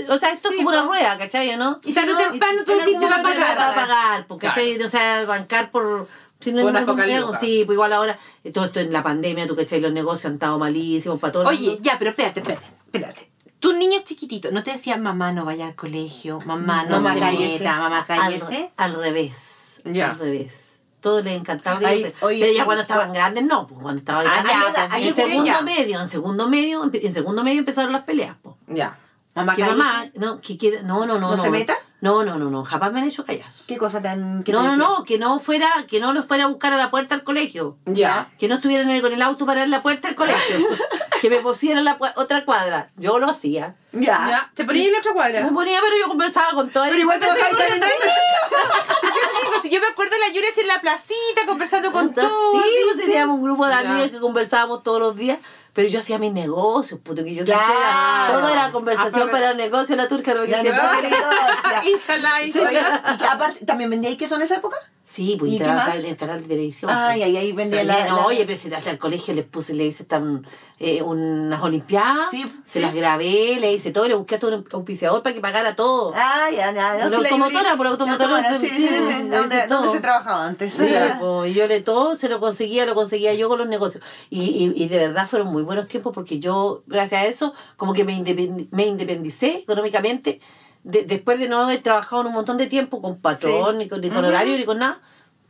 [0.09, 1.57] O sea, esto Sí, es como una rueda, ¿cachai?
[1.57, 1.81] ¿no?
[1.85, 3.59] Y tarde o temprano tú sí te va a pagar.
[3.59, 4.55] va a pagar, porque Claro.
[4.63, 4.83] ¿cachai?
[4.83, 6.07] O sea, arrancar por.
[6.39, 7.39] Si no Por no- lucas.
[7.39, 10.35] Sí, pues igual ahora, eh, todo esto en la pandemia, tú cachai, los negocios han
[10.35, 11.81] estado malísimos para todo el Oye, mundo.
[11.83, 13.30] ya, pero espérate, espérate, espérate.
[13.61, 16.41] Tus niños chiquititos, ¿no te decían mamá no vaya al colegio?
[16.47, 17.59] Mamá no Mamá, se cállese.
[17.59, 18.73] meta, mamá al, cállese.
[18.77, 19.81] al revés.
[19.85, 20.11] Ya.
[20.11, 20.67] Al revés.
[21.01, 21.79] Todo les encantaba.
[21.79, 22.15] Ay, reírse.
[22.25, 23.67] oye, pero ya cuando estaban grandes, no.
[23.67, 25.09] Pues cuando estaban Ah, grandes.
[25.09, 25.61] en segundo ya.
[25.63, 28.57] medio, en segundo medio, en segundo medio empezaron las peleas, pues.
[28.67, 28.99] Ya.
[29.35, 31.31] Mamá, que mamá, no, que quiera- no, no, no.
[31.31, 31.75] ¿No se meta?
[32.03, 33.47] No, no, no, no, jamás me han hecho callar.
[33.67, 34.43] ¿Qué cosa tan...
[34.43, 36.91] que No, no, no, que no fuera, que no los fuera a buscar a la
[36.91, 37.77] puerta del colegio.
[37.87, 38.31] Ya.
[38.39, 40.57] Que no estuvieran con el auto para en la puerta del colegio.
[41.21, 42.89] que me pusieran la otra cuadra.
[42.97, 43.75] Yo lo hacía.
[43.93, 44.01] Ya.
[44.29, 44.51] Ya.
[44.55, 45.43] ¿Te ponías en la otra cuadra?
[45.45, 46.89] Me ponía, pero yo conversaba con todas.
[46.89, 47.27] Pero igual te
[49.63, 52.63] si yo me acuerdo de la Yuri en la placita conversando con todos.
[52.63, 55.39] Sí, pues teníamos un grupo de amigas que conversábamos todos los días.
[55.73, 57.63] Pero yo hacía mis negocios, puto, que yo Claro.
[57.63, 60.79] era, todo era conversación Ah, pero- para el negocio, la turca no Ya, quería no,
[60.83, 61.03] pagar.
[61.05, 61.91] negocia.
[61.95, 63.03] Inchalá, Sí, inchalá.
[63.15, 64.77] y que aparte, ¿también vendíais queso en esa época?
[65.11, 66.89] Sí, pues ¿Y trabajaba en el canal de televisión.
[66.95, 67.29] Ay, pues.
[67.31, 69.85] ay, ay, vendía la- no, la- Oye, pero si hasta el colegio les puse, le
[69.85, 70.47] hice tan,
[70.79, 72.79] eh, unas olimpiadas, Sí, se sí.
[72.79, 76.13] las grabé, le hice todo, le busqué a todo un auspiciador para que pagara todo.
[76.15, 76.95] Ah, ya, ya.
[76.95, 78.89] La sí, automotora, por la automotora, Sí, sí, sí, sí.
[78.89, 78.95] sí.
[78.95, 79.05] le
[79.37, 79.93] ¿Dónde, hice dónde todo.
[79.93, 80.75] se trabajaba antes?
[80.75, 80.87] Sí,
[81.19, 84.05] pues, yo le todo se lo conseguía, lo conseguía yo con los negocios.
[84.31, 84.43] Y,
[84.77, 88.05] y, y de verdad fueron muy buenos tiempos porque yo, gracias a eso, como que
[88.05, 90.41] me, independi- me independicé económicamente
[90.83, 93.79] de- después de no haber trabajado en un montón de tiempo con patrón, Sí.
[93.79, 95.01] ni con, ni con horario, ni con nada.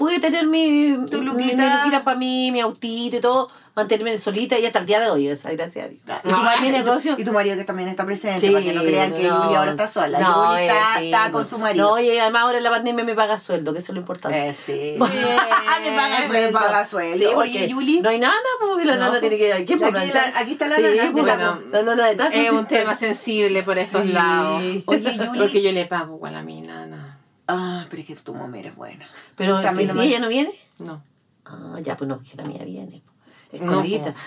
[0.00, 1.56] Pude tener mi, Tu mi, luquita.
[1.62, 5.10] mi luquita para mí, mi autito y todo, mantenerme solita y hasta el día de
[5.10, 6.00] hoy, esa, gracias a Dios.
[6.24, 7.14] Y tu, marido, mi negocio.
[7.18, 9.44] y tu marido que también está presente, Sí, para que no crean que no.
[9.44, 10.18] Yuli ahora está sola.
[10.18, 11.90] No, Yuli está, eh, sí, está con su marido.
[11.90, 14.48] No, y además ahora en la pandemia me paga sueldo, que eso es lo importante.
[14.48, 14.94] Eh, sí.
[14.98, 16.58] me paga Me sueldo.
[16.58, 17.18] paga sueldo.
[17.18, 18.00] Sí, Oye, Yuli.
[18.00, 19.64] No hay nana, porque la No, nana tiene que.
[19.66, 22.50] ¿Quién aquí la- aquí está la sí, nana, pues, bueno, la, la nana de Es
[22.52, 24.62] un tema sensible por estos lados.
[24.86, 25.38] Oye, Yuli.
[25.40, 27.09] Porque yo le pago igual a mi nana.
[27.52, 29.08] Ah, pero es que tu mamá es buena.
[29.36, 30.52] Pero O sea, ¿y no me- ella no viene?
[30.78, 31.02] No.
[31.44, 33.02] Ah, ya, pues no, que la mía viene.
[33.52, 34.14] No, Escondida.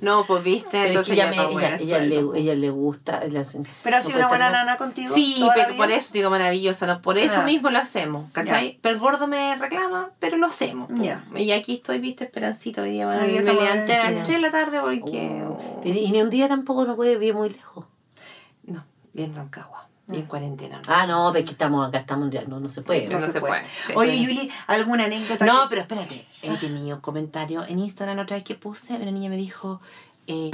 [0.00, 3.24] No, pues viste, Pero entonces ella, ya me, ella, el le, ella le gusta.
[3.24, 5.14] le hacen- Pero ha sido una buena nana contigo.
[5.14, 7.00] Sí, pero por eso digo maravillosa, ¿no?
[7.00, 8.72] por eso mismo lo hacemos, ¿cachai?
[8.72, 8.78] Ya.
[8.82, 10.88] Pero el gordo me reclama, pero lo hacemos.
[11.00, 11.24] Ya.
[11.36, 14.42] Y aquí estoy, viste, Esperancito, hoy día bueno, me levanté a en- las 3 de
[14.42, 15.44] la tarde porque...
[15.48, 15.80] Oh.
[15.84, 17.86] Y, y ni un día tampoco no puede vivir muy lejos.
[18.64, 19.32] No, bien
[20.06, 20.76] Bien cuarentena.
[20.86, 20.92] ¿no?
[20.94, 23.06] Ah, no, pero es que estamos acá, estamos ya, no, no se puede.
[23.08, 23.62] No se puede.
[23.94, 25.44] Oye, Yuli, ¿alguna anécdota?
[25.46, 26.26] No, que- pero espérate.
[26.42, 28.94] He tenido un comentario en Instagram otra vez que puse.
[28.94, 29.80] Una niña me dijo.
[30.26, 30.50] eh,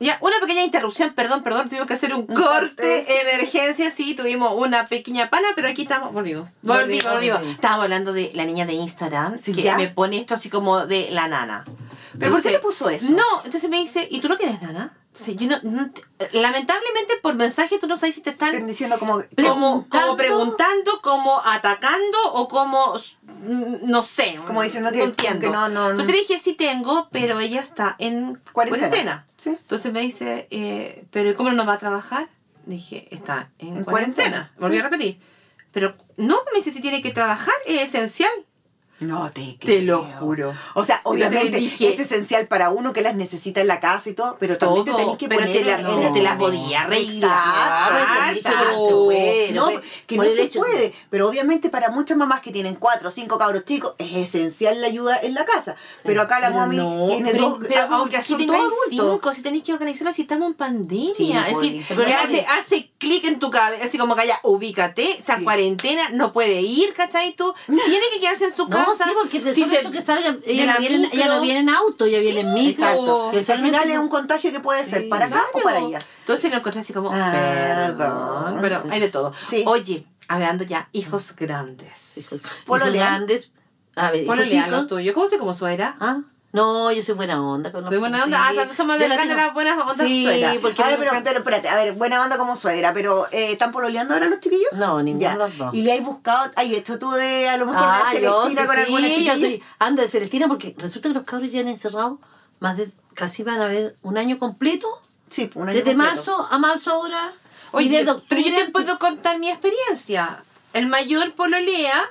[0.00, 4.52] Ya, una pequeña interrupción, perdón, perdón, tuvimos que hacer un, Un corte, emergencia, sí, tuvimos
[4.56, 6.56] una pequeña pana, pero aquí estamos, volvimos.
[6.62, 7.40] Volvimos, Volvimos.
[7.42, 9.76] Estábamos hablando de la niña de Instagram, Sí, que ya.
[9.76, 11.64] me pone esto así como de la nana.
[12.18, 13.12] ¿Pero por qué le puso eso?
[13.12, 14.92] No, entonces me dice, ¿y tú no tienes nana?
[15.14, 18.66] Entonces, yo no, no te- lamentablemente por mensaje tú no sabes si te están Están
[18.66, 19.20] diciendo como...
[19.34, 19.88] Preguntando.
[20.06, 24.38] como preguntando, como atacando o como, mm, no sé.
[24.46, 25.40] Como diciendo que- no entiendo.
[25.40, 25.90] que no, no.
[25.90, 28.88] Entonces le dije, sí tengo, pero ella está en Cuarentena.
[28.88, 29.26] cuarentena.
[29.36, 29.50] Sí.
[29.50, 32.30] Entonces me dice, eh, pero ¿y ¿cómo no va a trabajar?
[32.66, 34.50] Le dije, está en, En cuarentena.
[34.50, 34.52] cuarentena.
[34.58, 34.80] Volví Sí.
[34.80, 35.20] a repetir.
[35.72, 38.30] Pero no, me dice, si tiene que trabajar, es esencial.
[39.02, 40.16] No te Te lo creo.
[40.18, 40.54] juro.
[40.74, 44.14] O sea, obviamente dije- es esencial para uno que las necesita en la casa y
[44.14, 46.38] todo, pero también Todo, te tenés que pero poner te la- no, en- te la
[46.38, 47.28] podía Pues, no
[49.52, 53.12] No, no que no se puede, pero obviamente para muchas mamás que tienen cuatro o
[53.12, 55.76] cinco cabros chicos es esencial la ayuda en la casa.
[56.02, 58.88] Pero acá la mami no, tiene pero, dos pero aunque así tengáis adultos.
[59.12, 61.14] cinco, si tenéis que organizarlo, si estamos en pandemia.
[61.14, 65.18] Sí, es decir, no hace, hace clic en tu cabeza, así como que ya, ubícate,
[65.20, 67.34] esa cuarentena, no puede ir, ¿cachai?
[67.34, 70.00] Tú tiene que quedarse en su No, sí, porque de Si solo se- hecho que
[70.02, 71.34] salgan, de ella la no, viene, ella micro.
[71.34, 72.84] no viene en auto, ella viene en micro.
[72.86, 73.30] Exacto.
[73.32, 75.64] Que Al final es un contagio que puede ser Sí, para acá o Claro.
[75.76, 75.98] para allá.
[76.20, 77.32] Entonces lo encontré así como, Ah,
[77.96, 78.58] perdón.
[78.62, 78.88] Pero sí.
[78.90, 79.32] hay de todo.
[79.48, 79.64] Sí.
[79.66, 82.18] Oye, hablando ya, hijos grandes.
[82.18, 83.06] Hijos, Polo hijos Leal.
[83.08, 83.50] grandes.
[83.96, 84.26] A ver,
[84.86, 85.12] tuyo.
[85.14, 85.96] ¿Cómo se como suegra?
[86.00, 86.20] Ah,
[86.52, 88.48] No, yo soy buena onda con los Soy buena onda.
[88.50, 88.58] sí.
[88.60, 90.56] Ah, somos de la tengo- las buenas ondas Sí, suegras.
[90.60, 93.72] porque a ver, pero, pero espérate, a ver, buena onda como suegra, pero eh, ¿están
[93.72, 94.68] pololeando ahora los chiquillos?
[94.72, 95.74] No, ninguno de los dos.
[95.74, 98.62] ¿Y le has buscado, hay hecho tú de a lo mejor Ah, de yo Celestina
[98.62, 99.34] sí, con alguna chiquilla?
[99.34, 102.18] yo soy, ando de Celestina porque resulta que los cabros ya han encerrado
[102.60, 104.86] más de, casi van a ver un año completo.
[105.30, 106.14] Sí, un año Desde completo.
[106.16, 107.32] marzo a marzo ahora.
[107.72, 110.44] y Oye, pero yo te puedo contar mi experiencia.
[110.74, 112.02] El mayor pololea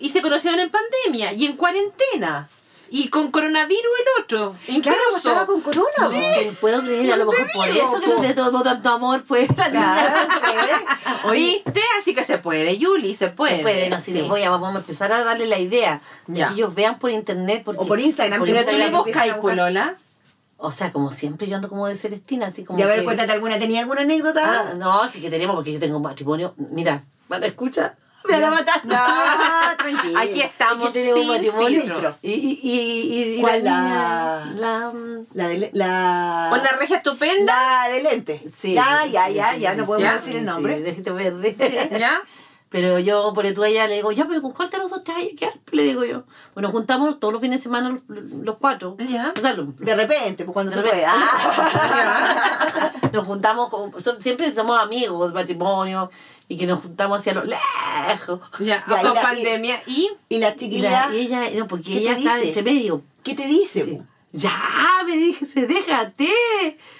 [0.00, 2.48] y se conocieron en pandemia y en cuarentena.
[2.96, 4.38] Y con coronavirus el otro.
[4.38, 5.16] Claro, pues Incluso.
[5.16, 5.88] estaba con corona.
[5.98, 6.38] No, pues.
[6.38, 8.14] te puedo creer, a lo mejor por eso que po.
[8.14, 9.48] no te tomó tanto amor, pues.
[9.52, 10.28] Claro,
[11.24, 11.80] ¿Oíste?
[11.98, 13.56] Así que se puede, Yuli, se puede.
[13.56, 14.18] Se puede, no, si Sí.
[14.18, 16.46] les voy a, vamos a empezar a darle la idea de Ya.
[16.48, 17.62] que ellos vean por internet.
[17.64, 19.96] Porque, O por Instagram, por Pero tú le Instagram a polola.
[20.56, 22.78] O sea, como siempre, yo ando como de Celestina, así como.
[22.78, 24.68] Ya, a ver, que- cuéntate alguna, ¿tenía alguna anécdota?
[24.70, 26.54] Ah, no, sí que tenemos, porque yo tengo un matrimonio.
[26.56, 27.96] Mira, ¿me escucha?
[28.28, 28.84] Me van a matar.
[28.86, 30.20] No, tranquila.
[30.20, 31.80] Aquí estamos Es que tenemos matrimonio.
[31.82, 32.16] filtro.
[32.22, 36.50] Y, y, y, y ¿Cuál, la, la- la, mm, La de la...
[36.52, 37.54] Una regia estupenda.
[37.86, 38.42] La de lente.
[38.54, 38.74] Sí.
[38.74, 40.80] Ya, ya, sí, ya, sí, ya, sí, no podemos decir el nombre.
[40.80, 41.56] déjate verde.
[41.98, 42.22] ¿Ya?
[42.70, 45.04] Pero yo, por tú a ella le digo, ya, pero ¿con cuál de los dos
[45.04, 45.52] te vas a quedar?
[45.70, 46.24] Le digo yo.
[46.54, 48.96] Bueno, juntamos todos los fines de semana los, los cuatro.
[48.98, 49.32] Ya.
[49.38, 51.04] O sea, los, De repente, pues cuando De se puede.
[51.06, 52.90] Ah.
[53.12, 56.10] nos juntamos, con- son- siempre somos amigos de matrimonio
[56.48, 58.40] y que nos juntamos hacia lo lejos.
[58.60, 60.10] Ya, Ya, y con la- pandemia y.
[60.28, 62.48] Y la Y, chiquilla, la- y ella, no, porque ¿Qué ella está dice?
[62.48, 63.02] entre medio.
[63.22, 63.84] ¿qué te dice?
[63.84, 64.00] Sí.
[64.32, 64.52] Ya,
[65.06, 66.28] me dije, déjate.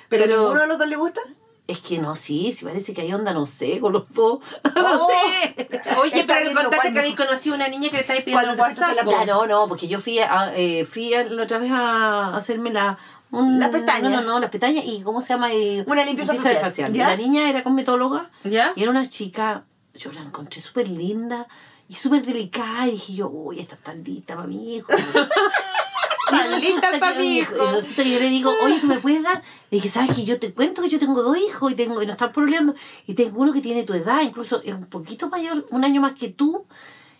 [0.08, 1.20] ¿Pero, ninguno de los dos le gusta?
[1.66, 4.38] Es que no, sí, sí parece que hay onda, no sé, con los dos.
[4.76, 5.08] no Oh.
[5.10, 5.68] sé.
[6.00, 8.94] Oye, Está pero contaste que habéis conocido a una niña que le estáis pidiendo WhatsApp.
[9.02, 12.36] la Ya, no, no, porque yo fui a, eh, fui a- la otra vez a
[12.36, 12.98] hacerme la...
[13.36, 14.12] un- Las pestañas.
[14.12, 15.52] No, no, no, las pestañas y ¿cómo se llama?
[15.54, 17.08] Y, Una limpieza facial, Y ¿ya?
[17.08, 18.72] La niña era cosmetóloga ¿Ya?
[18.76, 21.46] y era una chica, yo la encontré súper linda
[21.88, 24.88] y súper delicada y dije yo, uy, esta está tan lista para mi hijo.
[26.32, 27.54] Y resulta linda que- mi hijo.
[27.54, 29.36] Y resulta que yo le digo, oye, ¿tú me puedes dar?
[29.70, 32.06] Le dije, ¿sabes que Yo te cuento que yo tengo dos hijos y tengo y
[32.06, 32.74] nos están problemando
[33.06, 36.14] y tengo uno que tiene tu edad, incluso es un poquito mayor, un año más
[36.14, 36.64] que tú.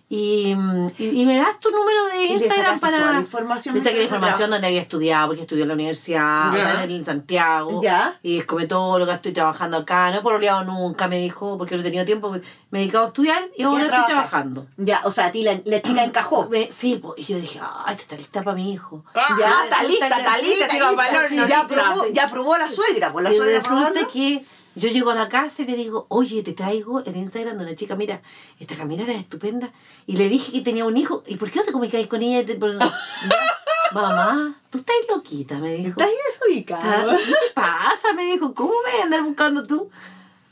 [0.07, 0.55] Y,
[0.99, 2.99] y, y me das tu número de Instagram para...
[2.99, 6.53] toda la información Le saqué la información donde había estudiado, porque estudió en la universidad,
[6.53, 6.73] o Ya.
[6.73, 7.81] sea, en Santiago.
[7.83, 8.19] Ya.
[8.23, 10.11] Y es cometóloga, estoy trabajando acá.
[10.11, 12.31] No he pololeado nunca, me dijo, porque no he tenido tiempo.
[12.71, 14.67] Me he dedicado a estudiar y ahora estoy trabajando.
[14.77, 16.49] Ya, o sea, a ti la, la chica encajó.
[16.51, 19.05] Me- sí, po, y yo dije, ay, esta está lista para mi hijo.
[19.15, 21.67] Ah, Ya, está lista, que- está lista, ya, lista.
[21.67, 24.11] probó, ya probó la suegra, pues la Y suegra resulta probando.
[24.13, 27.65] que yo llego a la casa y le digo, oye, te traigo el Instagram de
[27.65, 28.23] una chica, mira,
[28.59, 29.73] esta caminera es estupenda.
[30.07, 32.45] Y le dije que tenía un hijo, ¿y por qué no te comunicáis con ella?
[33.93, 35.91] Mamá, tú estás loquita, me dijo.
[36.01, 37.11] Estás Ah, desubicado.
[37.19, 38.13] ¿Qué te pasa?
[38.17, 39.89] Me dijo, ¿cómo me vas a andar buscando tú?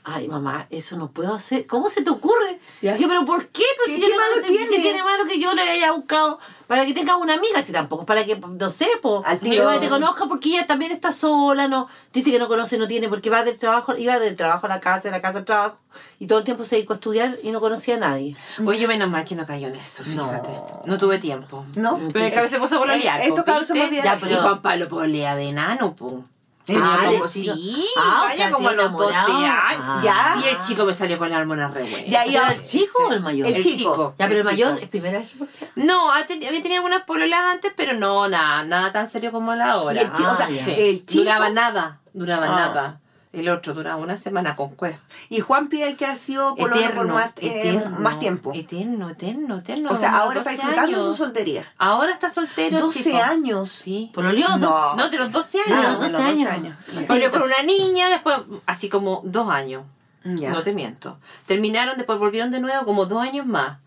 [0.04, 1.66] Ay, mamá, eso no puedo hacer.
[1.66, 2.51] ¿Cómo se te ocurre?
[2.82, 2.94] Ya.
[2.94, 3.62] Dije, ¿pero por qué?
[3.76, 4.82] Pues ¿Qué- si yo qué malo conocí, ¿qué tiene?
[4.82, 6.38] tiene malo que yo le haya buscado?
[6.66, 9.22] Para que tengas una amiga, si tampoco para que, no sé, po.
[9.24, 12.86] Al que te conozca porque ella también está sola, no dice que no conoce, no
[12.88, 15.44] tiene, porque va del trabajo, iba del trabajo a la casa, de la casa al
[15.44, 15.76] trabajo,
[16.18, 18.34] y todo el tiempo se dedicó a estudiar y no conocía a nadie.
[18.66, 20.50] Oye, menos mal que no cayó en eso, fíjate.
[20.86, 21.64] No, tuve tiempo.
[21.76, 22.00] ¿No?
[22.12, 23.20] Pero el cabeza se puso a pololear.
[23.20, 23.28] Eh,
[23.74, 26.24] más bien- Ya, pero- Y Juan Pablo pololea de enano, po.
[26.64, 27.10] ¿En Tenía serio?
[27.10, 27.48] como, Ah, sí.
[27.96, 29.38] Ah, o vaya sea, como a sí, los 12 enamorado.
[29.38, 29.80] años.
[29.84, 30.00] Ah.
[30.04, 30.36] Ya.
[30.40, 32.06] Sí, el chico me salió con la hormona re buena.
[32.06, 33.48] Ya, ¿Pero el chico o el mayor?
[33.48, 33.76] El, El chico.
[33.76, 34.14] chico.
[34.18, 34.82] Ya, pero el, mayor chico.
[34.84, 35.34] es primera vez.
[35.74, 36.26] No, había
[36.62, 40.00] tenido algunas pololas antes, pero no, nada, nada tan serio como la hora.
[40.00, 40.64] Y el chico, Ah, o sea, ya.
[40.72, 41.24] el chico.
[41.24, 42.48] Duraba nada, duraba Ah.
[42.56, 43.00] nada.
[43.32, 44.96] El otro duraba una semana con cueva.
[45.30, 46.70] Y Juan Pi el que ha sido por
[47.08, 48.52] más, eh, eterno, más tiempo.
[48.54, 49.90] Eterno, eterno, eterno.
[49.90, 51.06] O sea, ahora está 12 disfrutando años.
[51.16, 51.72] su soltería.
[51.78, 52.78] Ahora está soltero.
[52.80, 53.16] 12 sí, po.
[53.22, 53.70] años.
[53.70, 54.10] Sí.
[54.12, 54.48] ¿Pololeó?
[54.58, 54.58] No.
[54.58, 54.96] dos?
[54.96, 55.92] No, de los 12 Ah, años.
[55.92, 56.76] los de 12 los 12 años.
[56.92, 57.08] años.
[57.08, 59.82] Volvió con una niña, después, así como dos años.
[60.24, 60.50] Ya.
[60.50, 61.18] No te miento.
[61.46, 63.78] Terminaron, después volvieron de nuevo como dos años más.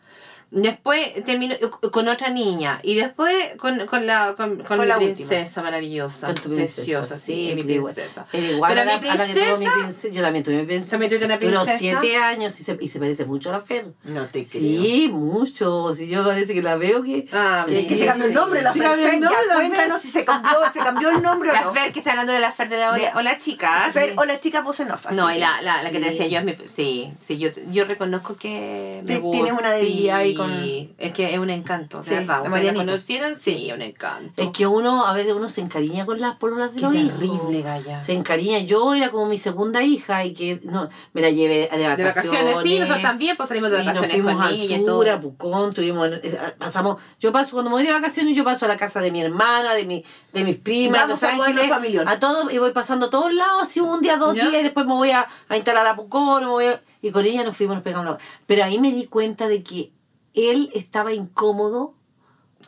[0.51, 1.55] Después terminó
[1.91, 2.79] con otra niña.
[2.83, 6.27] Y después con, con la, con, con Con mi la princesa maravillosa.
[6.27, 8.25] Con tu princesa, Preciosa, sí, mi princesa.
[8.31, 10.07] Era igual Pero a la, mi a la que tuvo mi princesa- princesa.
[10.13, 10.91] Yo también tuve mi princesa.
[10.91, 11.77] También tuviste una Duró princesa.
[11.79, 13.93] siete años y se, y se parece mucho a la Fer.
[14.03, 14.61] No te creo.
[14.61, 15.93] Sí, mucho.
[15.93, 17.27] Si yo parece que la veo que...
[17.33, 18.87] Ah, Es que Sí, se cambió el nombre, la Se Fer.
[18.89, 19.69] cambió el nombre, ya la Fer.
[19.69, 21.73] cuéntanos si se cambió, se cambió el nombre o La no.
[21.73, 23.93] Fer que está hablando de la Fer de la Hola, hola chicas.
[23.93, 25.05] Fer, o la chica voz en off.
[25.11, 26.09] No, y la, la, la que te Sí.
[26.11, 26.67] decía yo es mi...
[26.67, 31.39] Sí, sí, yo, yo reconozco que me tienes una debilidad ahí con- Es que es
[31.39, 34.41] un encanto, Sí, la conocieran, sí, un encanto.
[34.41, 37.25] Es que uno, a ver, uno se encariña con las pololas de Qué los terrible,
[37.25, 37.63] hijos.
[37.63, 37.99] Gaya.
[38.01, 38.59] Se encariña.
[38.59, 42.15] Yo era como mi segunda hija y que no me la llevé de De vacaciones.
[42.15, 44.43] vacaciones, sí, nosotros también, pues salimos de Y nos vacaciones fuimos con
[45.09, 48.67] a Pucón, tuvimos, eh, pasamos, yo paso, cuando me voy de vacaciones, yo paso a
[48.67, 52.07] la casa de mi hermana, de mi, de mis primas, Vamos Los Ángeles, familiar.
[52.07, 54.43] a todos, y voy pasando a todos lados, así un día, dos ¿Ya?
[54.49, 57.23] días, y después me voy a, a instalar a Pucón, me voy a- y con
[57.25, 58.17] ella nos fuimos, nos pegamos la...
[58.47, 59.91] Pero ahí me di cuenta de que
[60.35, 61.93] él estaba incómodo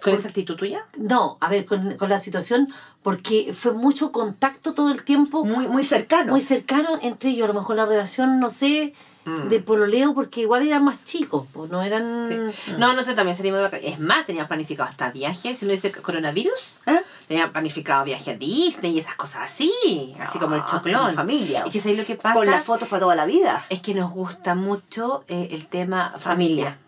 [0.03, 0.85] ¿Con esa actitud tuya?
[0.95, 2.67] No, a ver, con, con la situación,
[3.01, 6.33] porque fue mucho contacto todo el tiempo, Muy, muy cercano.
[6.33, 7.45] muy cercano entre ellos.
[7.45, 8.93] A lo mejor la relación, no sé,
[9.25, 9.49] Mm.
[9.49, 12.25] de pololeo, porque igual eran más chicos, pues no eran...
[12.55, 12.71] Sí.
[12.77, 13.95] No, nosotros también salimos de vacaciones.
[13.95, 15.59] Es más, teníamos planificado hasta viajes.
[15.59, 17.01] Si uno dice coronavirus, ¿Eh?
[17.27, 20.13] teníamos planificado viaje a Disney y esas cosas así.
[20.21, 21.13] Así como el Ah, choclón.
[21.13, 21.63] familia.
[21.65, 22.35] Y que ¿sabes lo que pasa?
[22.35, 23.65] Con las fotos para toda la vida.
[23.69, 26.19] Es que nos gusta mucho eh, el tema familia.
[26.21, 26.79] Familia,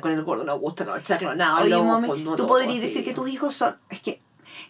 [0.00, 1.62] con el gordo nos gusta los chaclonados.
[1.62, 3.76] Oye, mami, no tú podrías decir que tus hijos son...
[3.88, 4.20] Es que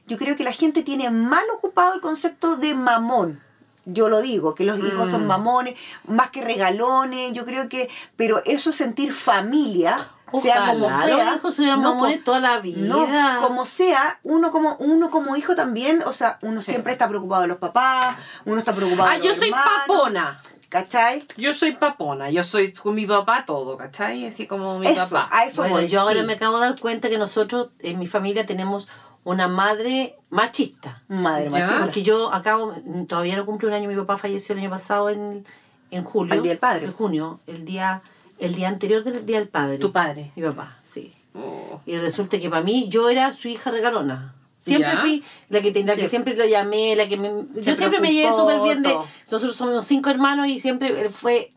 [0.06, 3.40] yo creo que la gente tiene mal ocupado el concepto de mamón.
[3.86, 5.10] Yo lo digo, que los hijos Mm.
[5.10, 5.74] son mamones,
[6.06, 7.88] más que regalones, yo creo que...
[8.16, 10.10] Pero eso es sentir familia,
[10.42, 11.32] sea como sea.
[11.32, 12.86] los hijos no, mamones toda la vida.
[12.86, 16.70] No, como sea, uno como uno como hijo también, o sea, uno Sí.
[16.72, 20.40] siempre está preocupado de los papás, uno está preocupado Ah, de los yo soy papona.
[20.70, 21.26] ¿Cachai?
[21.36, 22.30] Yo soy papona.
[22.30, 24.24] Yo soy con mi papá todo, ¿cachai?
[24.26, 25.28] Así como mi Eso, papá.
[25.30, 25.88] a eso Bueno, voy.
[25.88, 28.86] yo ahora me acabo de dar cuenta que nosotros, en mi familia, tenemos
[29.24, 31.02] una madre machista.
[31.08, 31.50] Madre Ya.
[31.50, 31.80] machista.
[31.80, 32.72] Porque yo acabo,
[33.08, 35.44] todavía no cumple un año, mi papá falleció el año pasado en,
[35.90, 36.32] en julio.
[36.34, 36.86] Al Día del Padre.
[36.86, 38.00] En junio, el día,
[38.38, 39.76] el día anterior del Día del Padre.
[39.78, 40.30] Tu padre.
[40.36, 41.12] Mi papá, sí.
[41.34, 41.80] Oh.
[41.84, 44.34] Y resulta que para mí yo era su hija regalona.
[44.60, 45.00] Siempre Ya.
[45.00, 46.08] fui la que, la que Sí.
[46.08, 47.28] siempre lo llamé, la que me,
[47.62, 48.94] yo siempre me llevé súper bien de...
[49.30, 51.48] Nosotros somos cinco hermanos y siempre él fue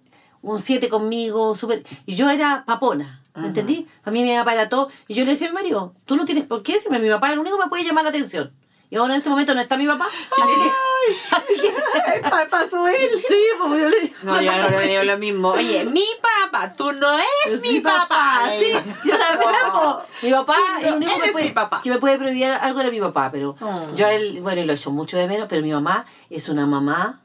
[0.42, 1.84] un siete conmigo, súper...
[2.06, 3.86] Y yo era papona, ¿me entendí?
[4.04, 4.90] Para mí mi papá era todo.
[5.10, 7.32] Y yo le decía a mi marido, tú no tienes por qué decirme, mi papá
[7.34, 8.52] el único que me puede llamar la atención.
[8.94, 10.06] Y ahora en este momento no está mi papá,
[10.44, 11.36] así que...
[11.36, 12.20] Así que...
[12.30, 13.10] Pa- Pasó él.
[13.28, 15.50] Sí, pues yo le No, yo no le digo lo mismo.
[15.50, 17.08] Oye, mi papá, tú no
[17.48, 18.44] eres mi papá.
[18.60, 18.72] Sí,
[19.04, 20.02] yo también, po.
[20.22, 21.82] Mi papá es el único que puede, mi papá.
[21.84, 23.96] que me puede prohibir algo de mi papá, pero Oh.
[23.96, 27.20] yo él, bueno, lo echo mucho de menos, pero mi mamá es una mamá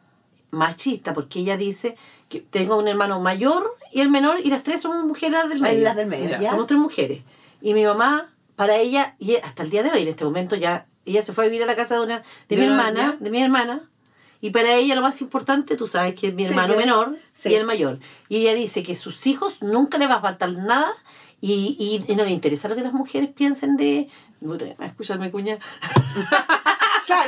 [0.50, 1.96] machista, porque ella dice
[2.30, 5.84] que tengo un hermano mayor y el menor, y las tres somos mujeres del medio.
[5.84, 6.38] Las del medio.
[6.50, 7.20] Somos tres mujeres.
[7.60, 10.86] Y mi mamá, para ella, y hasta el día de hoy, en este momento ya,
[11.10, 13.30] ella se fue a vivir a la casa de una, de, ¿De mi hermana, de
[13.30, 13.80] mi hermana,
[14.40, 17.48] y para ella lo más importante, tú sabes que es mi Sí, hermano menor sí.
[17.48, 17.98] y el mayor.
[18.28, 20.92] Y ella dice que sus hijos nunca le va a faltar nada
[21.40, 24.08] y, y, y no le interesa lo que las mujeres piensen de...
[24.40, 25.58] ¿Me va a escuchar mi cuña?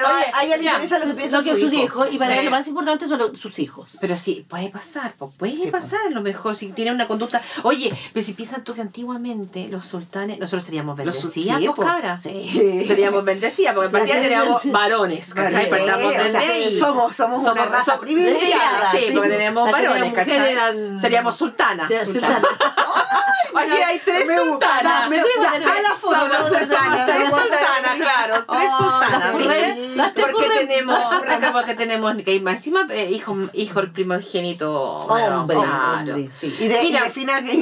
[0.00, 0.72] Claro, a- a ella le ya.
[0.74, 1.84] interesa lo que piensa Lo que su sus hijo.
[1.84, 2.34] hijos, y para Sí.
[2.38, 3.88] ella lo más importante son lo- sus hijos.
[4.00, 7.40] Pero sí, puede pasar, pues puede Sí, pasar a lo mejor, si tiene una conducta.
[7.62, 11.88] Oye, pero si piensan tú que antiguamente los sultanes, nosotros seríamos Los bendecidas, sí, pues
[11.88, 12.22] cabras.
[12.22, 12.84] Sí.
[12.86, 14.70] Seríamos bendecidas, porque en partida sí, teníamos sí.
[14.70, 15.64] varones, ¿cachai?
[15.64, 16.78] Sí, Faltamos o sea, desde ahí.
[16.78, 19.12] somos- somos una raza privilegiada, Sí, sí.
[19.12, 20.56] porque tenemos varones, ¿cachai?
[21.00, 21.88] Seríamos sultanas.
[23.54, 24.82] Aquí hay tres sultanas.
[25.10, 25.16] me-
[25.78, 29.32] a la foto, las sultanas, tres sultanas, claro, tres sultanas.
[30.32, 30.98] Porque tenemos,
[31.52, 32.54] porque tenemos que más.
[32.54, 35.06] Encima eh, hijo, hijo el primogénito
[35.40, 35.56] Hombre.
[36.60, 36.82] Y de,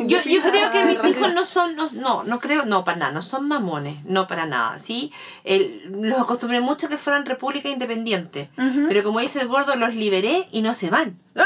[0.08, 3.22] Yo, yo creo que mis hijos no son, no, no, creo, no, para nada, no
[3.22, 5.12] son mamones, no para nada, ¿sí?
[5.90, 8.50] Los acostumbré mucho que fueran república independiente,
[8.88, 11.18] pero como dice el gordo, los liberé y no se van.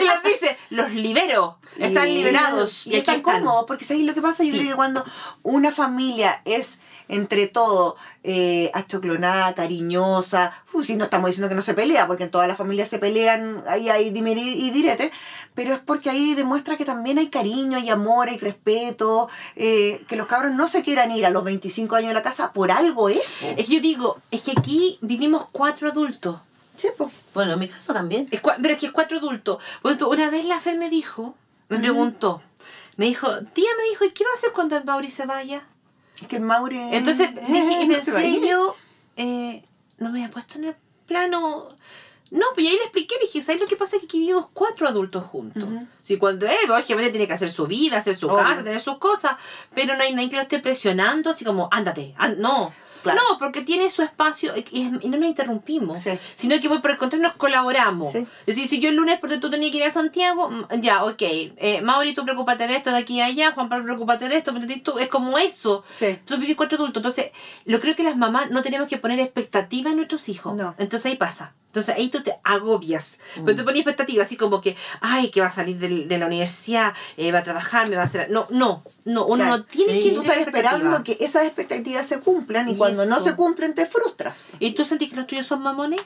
[0.00, 2.86] y les dice, los libero, están liberados.
[2.86, 3.40] Y, Y, aquí están están.
[3.44, 4.42] cómodos, porque ¿sabéis lo que pasa?
[4.44, 4.58] Yo Sí.
[4.58, 5.04] creo que cuando
[5.42, 6.78] una familia es
[7.08, 12.24] entre todo eh, achoclonada, cariñosa, uh, si no estamos diciendo que no se pelea, porque
[12.24, 15.12] en todas las familias se pelean, ahí hay dime y direte,
[15.54, 20.16] pero es porque ahí demuestra que también hay cariño, hay amor, hay respeto, eh, que
[20.16, 23.08] los cabros no se quieran ir a los 25 años de la casa por algo,
[23.08, 23.20] ¿eh?
[23.56, 26.40] Es que yo digo, es que aquí vivimos cuatro adultos.
[26.76, 27.10] Sí, po.
[27.34, 28.26] Bueno, en mi caso también.
[28.30, 29.62] Es pero es que es cuatro adultos.
[29.84, 31.34] Ejemplo, una vez la Fer me dijo,
[31.68, 32.42] me preguntó,
[32.96, 35.62] me dijo, tía me dijo, ¿y qué va a hacer cuando el Mauri se vaya?
[36.20, 36.96] Es que el Maure...
[36.96, 38.74] Entonces dije, y va a pensé yo,
[39.16, 39.64] eh,
[39.98, 41.74] no me había puesto en el plano.
[42.30, 43.98] No, pues y ahí le expliqué, le dije, ¿sabes lo que pasa?
[43.98, 45.62] Que aquí vivimos cuatro adultos juntos.
[45.62, 45.86] Ujú.
[46.02, 48.38] Si cuando, eh, lógicamente tiene que hacer su vida, hacer su Obvio.
[48.38, 49.36] casa, tener sus cosas,
[49.74, 52.72] pero no hay nadie que lo esté presionando, así como, ándate, an- no.
[53.12, 53.20] Claro.
[53.30, 56.10] No, porque tiene su espacio y, no nos interrumpimos, Sí.
[56.34, 58.12] sino que por el contrario nos colaboramos.
[58.12, 58.26] Sí.
[58.46, 61.04] Es decir, si yo el lunes porque tú tenías que ir a Santiago, mm, ya,
[61.04, 64.36] ok, eh, Mauri, tú preocúpate de esto de aquí a allá, Juan Pablo, preocúpate de
[64.36, 64.98] esto, ¿me entendés tú?
[64.98, 65.84] es como eso.
[65.98, 66.06] Sí.
[66.06, 67.00] Entonces vivís cuatro adultos.
[67.00, 67.32] Entonces,
[67.64, 70.54] lo creo que las mamás no tenemos que poner expectativas en nuestros hijos.
[70.54, 70.74] No.
[70.78, 71.54] Entonces ahí pasa.
[71.76, 73.18] Entonces ahí tú te agobias.
[73.34, 73.56] Pero Mm.
[73.56, 77.30] te pones expectativas así como que, ay, que va a salir de, la universidad, eh,
[77.32, 78.30] va a trabajar, me va a hacer.
[78.30, 79.26] No, no, no.
[79.26, 79.58] Uno Claro.
[79.58, 80.02] no tiene Sí.
[80.04, 83.74] que Tú estás esperando que esas expectativas se cumplan y, Y cuando no se cumplen
[83.74, 84.44] te frustras.
[84.58, 86.00] ¿Y tú sentís que los tuyos son mamones?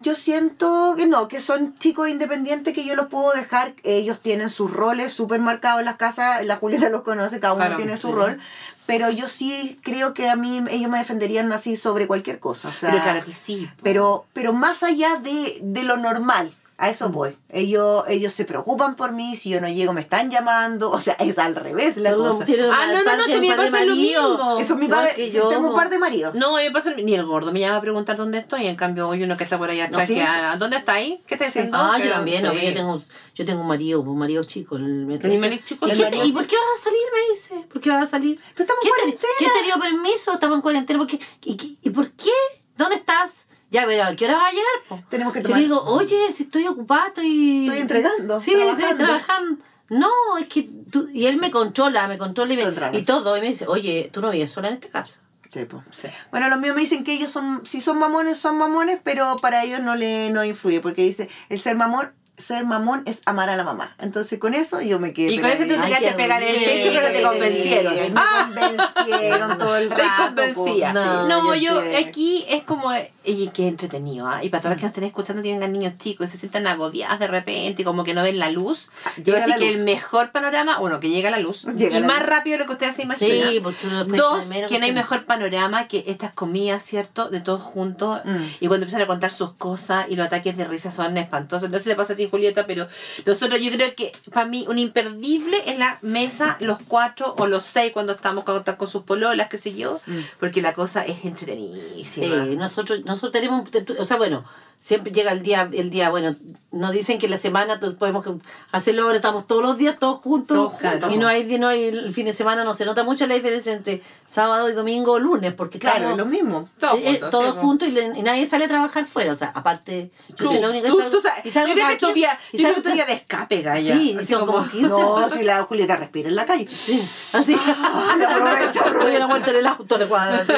[0.00, 3.74] Yo siento que no, que son chicos independientes que yo los puedo dejar.
[3.82, 6.44] Ellos tienen sus roles súper marcados en las casas.
[6.44, 8.12] La Julieta los conoce, cada uno Claro, tiene su sí.
[8.14, 8.38] rol.
[8.84, 12.68] Pero yo sí creo que a mí ellos me defenderían así sobre cualquier cosa.
[12.68, 13.68] O sea, pero claro que sí.
[13.82, 16.54] pero, pero más allá de, de lo normal.
[16.78, 17.38] A eso voy.
[17.48, 21.14] Ellos, ellos se preocupan por mí, si yo no llego me están llamando, o sea,
[21.14, 22.44] es al revés la Solo cosa.
[22.70, 24.58] Ah, no, no, no, si me pasa lo mismo.
[24.58, 25.48] Eso es mi padre, sí, yo.
[25.48, 26.34] tengo un par de maridos.
[26.34, 29.22] No, me pasa, ni el gordo me llama a preguntar dónde estoy, en cambio hoy
[29.22, 30.14] uno que está por allá atrás, Sí.
[30.16, 31.18] que, ah, ¿dónde está ahí?
[31.26, 31.78] ¿Qué está diciendo?
[31.80, 32.66] Ah, yo también, sí.
[32.66, 33.02] yo tengo,
[33.34, 34.76] yo tengo un marido, un marido chico.
[34.76, 35.86] el- me ¿Mi marido chico?
[35.88, 37.00] ¿Y, marido ¿Y por qué vas a salir?
[37.14, 37.68] Me dice.
[37.72, 38.38] ¿Por qué vas a salir?
[38.54, 39.32] Pero estamos en ¿Quién te- cuarentena.
[39.38, 40.32] ¿Quién te dio permiso?
[40.34, 40.98] Estamos en cuarentena.
[40.98, 41.18] ¿Por qué?
[41.44, 42.30] ¿Y, qué- y por qué?
[42.76, 43.46] ¿Dónde estás?
[43.70, 44.66] Ya, pero ¿a qué hora vas a llegar?
[44.88, 45.00] po?
[45.08, 47.66] Tenemos que Yo tomar- le digo, oye, si estoy ocupada, estoy...
[47.66, 49.04] Estoy entregando, Sí, estoy trabajando.
[49.04, 49.64] trabajando.
[49.88, 50.10] No,
[50.40, 51.08] es que tú...
[51.12, 53.36] Y él me controla, me controla y, me- y todo.
[53.36, 55.20] Y me dice, oye, tú no vives sola en esta casa.
[55.52, 55.82] Sí, po.
[55.90, 56.08] Sí.
[56.30, 59.64] Bueno, los míos me dicen que ellos son, si son mamones, son mamones, pero para
[59.64, 63.56] ellos no le no influye, porque dice, el ser mamón, ser mamón es amar a
[63.56, 63.94] la mamá.
[63.98, 66.64] Entonces con eso yo me quedé Y con eso tú te quedaste pegar en el
[66.64, 67.94] techo, pero te convencieron.
[67.94, 68.50] Me Ah,
[68.96, 70.22] convencieron todo el Te rato.
[70.26, 70.88] convencía.
[70.92, 70.94] po.
[70.98, 72.90] No, No, yo aquí es como.
[73.24, 74.44] Y qué entretenido, ¿ah?
[74.44, 77.18] Y para todas las que nos estén escuchando tienen niños chicos y se sientan agobiadas
[77.18, 78.90] de repente y como que no ven la luz.
[79.16, 79.76] Yo Llega así que luz.
[79.78, 81.64] el mejor panorama, uno, que llega la luz.
[81.76, 82.28] Llega y la más luz.
[82.28, 83.48] rápido de lo que ustedes se imaginan.
[83.50, 87.28] Sí, porque uno Dos, menos que no hay mejor panorama que estas comidas, ¿cierto?
[87.30, 88.20] De todos juntos.
[88.24, 88.36] Mm.
[88.60, 91.68] Y cuando empiezan a contar sus cosas y los ataques de risa son espantosos.
[91.70, 92.86] No si le pasa a ti, Julieta, pero
[93.24, 97.64] nosotros, yo creo que para mí un imperdible es la mesa, los cuatro o los
[97.64, 100.00] seis cuando estamos con, con sus pololas, qué sé yo.
[100.06, 100.18] Mm.
[100.40, 102.44] Porque la cosa es entretenidísima.
[102.46, 103.68] Nosotros, nosotros tenemos,
[103.98, 104.44] o sea, bueno,
[104.78, 106.34] siempre llega el día, el día, bueno,
[106.70, 108.24] nos dicen que la semana pues, podemos
[108.70, 111.12] hacerlo ahora, estamos todos los días todos juntos, Todos juntos.
[111.12, 113.72] y no hay, no hay, el fin de semana no se nota mucho la diferencia
[113.72, 116.68] entre sábado y domingo o lunes, porque Claro, es lo mismo.
[116.78, 119.32] Todos eh, eh, juntos, todos sí, juntos y, le- y nadie sale a trabajar fuera,
[119.32, 121.68] o sea, aparte, yo Tú, soy la única que tú, salgo- tú sabes, y salgo
[121.68, 123.62] yo creo que tu día, 15 y yo creo que salgo tu día de escape,
[123.62, 123.94] Gaya.
[123.96, 124.88] Sí, Así son como 15.
[124.88, 126.68] No, si la Julieta respira en la calle.
[126.70, 127.02] Sí,
[127.32, 127.54] así.
[127.54, 128.90] aprovecha, aprovecha.
[129.06, 130.40] Doy una vuelta en el auto, le cuadra.
[130.42, 130.52] así.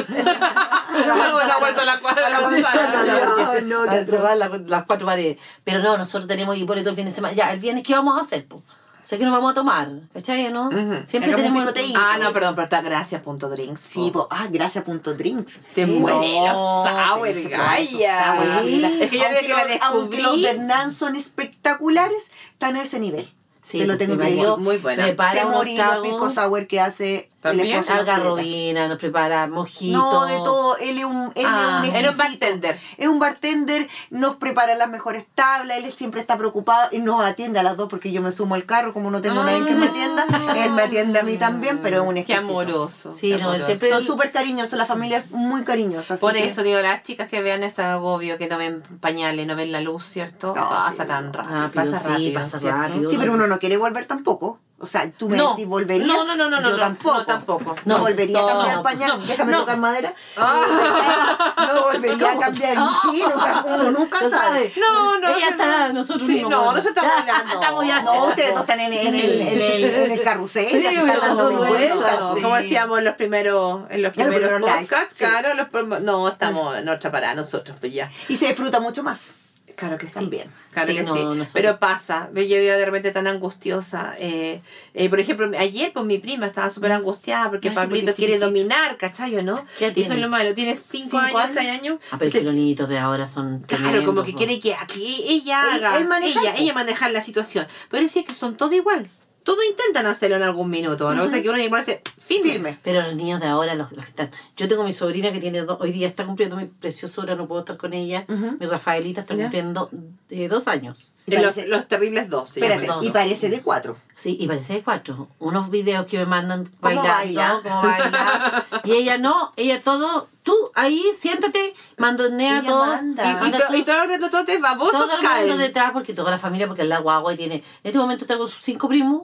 [1.06, 3.50] Luego la vuelta a la cuadra de la Sí, manzana.
[3.52, 5.38] Ay, no, cerrar la- las cuatro paredes.
[5.64, 7.34] Pero no, nosotros tenemos Hipólito el fin de semana.
[7.34, 8.46] Ya, el viernes, ¿qué vamos a hacer?
[8.46, 8.56] Po?
[8.56, 8.62] O
[9.08, 9.88] sea, ¿qué nos vamos a tomar?
[10.12, 10.68] ¿Cachai, no?
[11.06, 11.56] Siempre tenemos...
[11.60, 11.98] un picoteíto.
[12.02, 13.80] Ah, no, perdón, pero está gracias punto drinks.
[13.80, 14.26] Sí, po.
[14.30, 15.52] ah, gracias punto drinks.
[15.52, 18.62] Se Sí, muere no, los sour, que Gaya.
[19.00, 22.18] Es que yo Aunque que la los- Aunque los descubrí- de Hernán son espectaculares,
[22.52, 23.26] están a ese nivel.
[23.62, 24.48] Sí, Te lo tengo que decir.
[24.58, 25.04] Muy buena.
[25.04, 27.84] Prepara Te morí los pico sour que hace ¿También?
[27.88, 29.96] algarrobina, nos prepara mojito.
[29.96, 30.76] No, de todo.
[30.78, 32.80] Él es un, él Ah, es un era un bartender.
[32.96, 37.60] Es un bartender, nos prepara las mejores tablas, él siempre está preocupado y nos atiende
[37.60, 39.86] a las dos porque yo me sumo al carro, como no tengo nadie que me
[39.86, 40.26] atienda,
[40.56, 42.48] él me atiende a mí también, pero es un Qué exquisito.
[42.48, 43.12] amoroso.
[43.12, 43.66] Sí, qué no, él amoroso.
[43.66, 46.16] siempre- Son súper cariñosos, la familia es muy cariñosa.
[46.16, 49.54] Por que- eso digo, las chicas que vean ese agobio, que no ven pañales, no
[49.54, 50.48] ven la luz, ¿cierto?
[50.56, 51.08] No, pasa sí.
[51.08, 51.54] tan rápido.
[51.60, 52.34] Rápido, pasa sí, rápido.
[52.40, 52.78] pasa ¿cierto?
[52.82, 53.10] rápido.
[53.10, 54.58] Sí, pero uno no quiere volver tampoco.
[54.80, 55.50] O sea, tú me No.
[55.50, 56.06] decís, ¿volverías?
[56.06, 57.14] No, no, no, no, Yo no, tampoco.
[57.18, 57.76] no, tampoco.
[57.84, 59.26] No, volvería a cambiar pañal.
[59.26, 60.14] Déjame tocar madera.
[60.36, 61.64] Ah.
[61.74, 62.76] No volvería a cambiar.
[63.02, 64.72] Sí, nunca, uno nunca No sabe.
[64.76, 66.48] No, no, Ella está, nosotros Sí, no.
[66.50, 66.74] no, bueno.
[66.76, 67.52] no se está Ya, hablando.
[67.54, 68.02] Estamos ya.
[68.02, 69.14] No, ustedes dos están en, el, en,
[69.62, 70.68] el, en el carrusel.
[70.70, 72.16] Sí, están dando no, mi bueno, vuelta.
[72.20, 72.42] No, Sí.
[72.42, 77.10] como decíamos en los primeros, en los primeros podcasts, claro, los no, estamos en otra
[77.10, 78.10] parada nosotros, pues ya.
[78.28, 79.34] Y se disfruta mucho más.
[79.78, 80.14] Claro que sí.
[80.14, 80.50] También.
[80.72, 81.52] Claro Sí, que no, sí.
[81.54, 82.28] Pero pasa.
[82.34, 84.14] Yo iba de repente tan angustiosa.
[84.18, 84.60] Eh,
[84.92, 88.96] eh, por ejemplo, ayer pues mi prima estaba súper angustiada porque sí, Pablito quiere dominar,
[88.96, 89.64] ¿cachai o no?
[89.78, 90.52] ¿Qué Y eso es lo malo.
[90.54, 91.50] Tiene 5 Cinco años.
[91.54, 91.98] 6 años.
[92.10, 95.74] Ah, pero que los niñitos de ahora son Claro, como que quiere que, que ella
[95.74, 97.64] haga, él manejar, ella, ella manejar la situación.
[97.88, 99.08] Pero sí es que son todos igual.
[99.48, 101.24] Todos intentan hacerlo en algún minuto, ¿no?
[101.24, 102.52] O sea, que uno que ponerse firme.
[102.52, 102.78] Firme.
[102.82, 104.30] Pero los niños de ahora, los, los que están.
[104.58, 107.60] Yo tengo mi sobrina que tiene dos, hoy día está cumpliendo mi preciosura, no puedo
[107.60, 108.26] estar con ella.
[108.28, 109.88] Mi Rafaelita está cumpliendo
[110.28, 110.98] eh, dos años.
[111.28, 112.56] Y De los, parece- los terribles dos.
[112.56, 113.96] Espérate, y parece de cuatro.
[114.14, 115.28] Sí, y parece de cuatro.
[115.38, 117.60] Unos videos que me mandan ¿Cómo bailando, baila?
[117.62, 118.66] cómo baila.
[118.84, 122.86] Y ella no, ella todo, tú ahí, siéntate, mandonea Ella todo.
[122.86, 123.24] manda.
[123.24, 125.46] Y, y, anda to- tú- y todos los grandototes babosos todo el caen.
[125.48, 127.54] mundo detrás, porque toda la familia, porque es la guagua y tiene.
[127.56, 129.22] En este momento tengo cinco primos.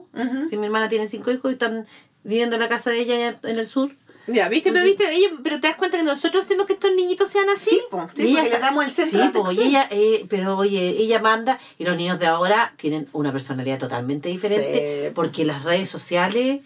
[0.49, 1.87] Que mi hermana tiene cinco hijos y están
[2.23, 3.91] viviendo en la casa de ella en el sur.
[4.27, 4.71] Ya, ¿viste?
[4.71, 5.13] Pero, ¿viste?
[5.13, 7.69] Ella- pero te das cuenta que nosotros hacemos que estos niñitos sean así.
[7.71, 9.67] Sí, po, porque está- le damos el centro Sí, de po, y atención.
[9.67, 14.29] ella, eh, pero oye, ella manda y los niños de ahora tienen una personalidad totalmente
[14.29, 15.11] diferente Sí.
[15.13, 16.61] porque las redes sociales,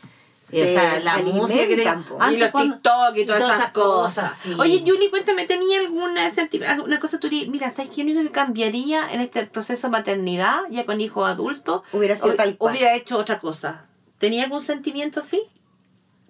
[0.52, 4.38] eh, o sea, la música que te, y los cuando- TikTok y todas, esas cosas.
[4.40, 4.54] sí.
[4.58, 8.02] Oye, Juli, cuéntame, ¿tenía alguna senti- una cosa tú mira, ¿sabes qué?
[8.02, 12.58] Único que cambiaría en este proceso de maternidad, ya con hijos adultos, Hubiera sido tal
[12.58, 12.74] cual.
[12.74, 13.86] hubiera hecho otra cosa?
[14.18, 15.42] ¿Tenía algún sentimiento así?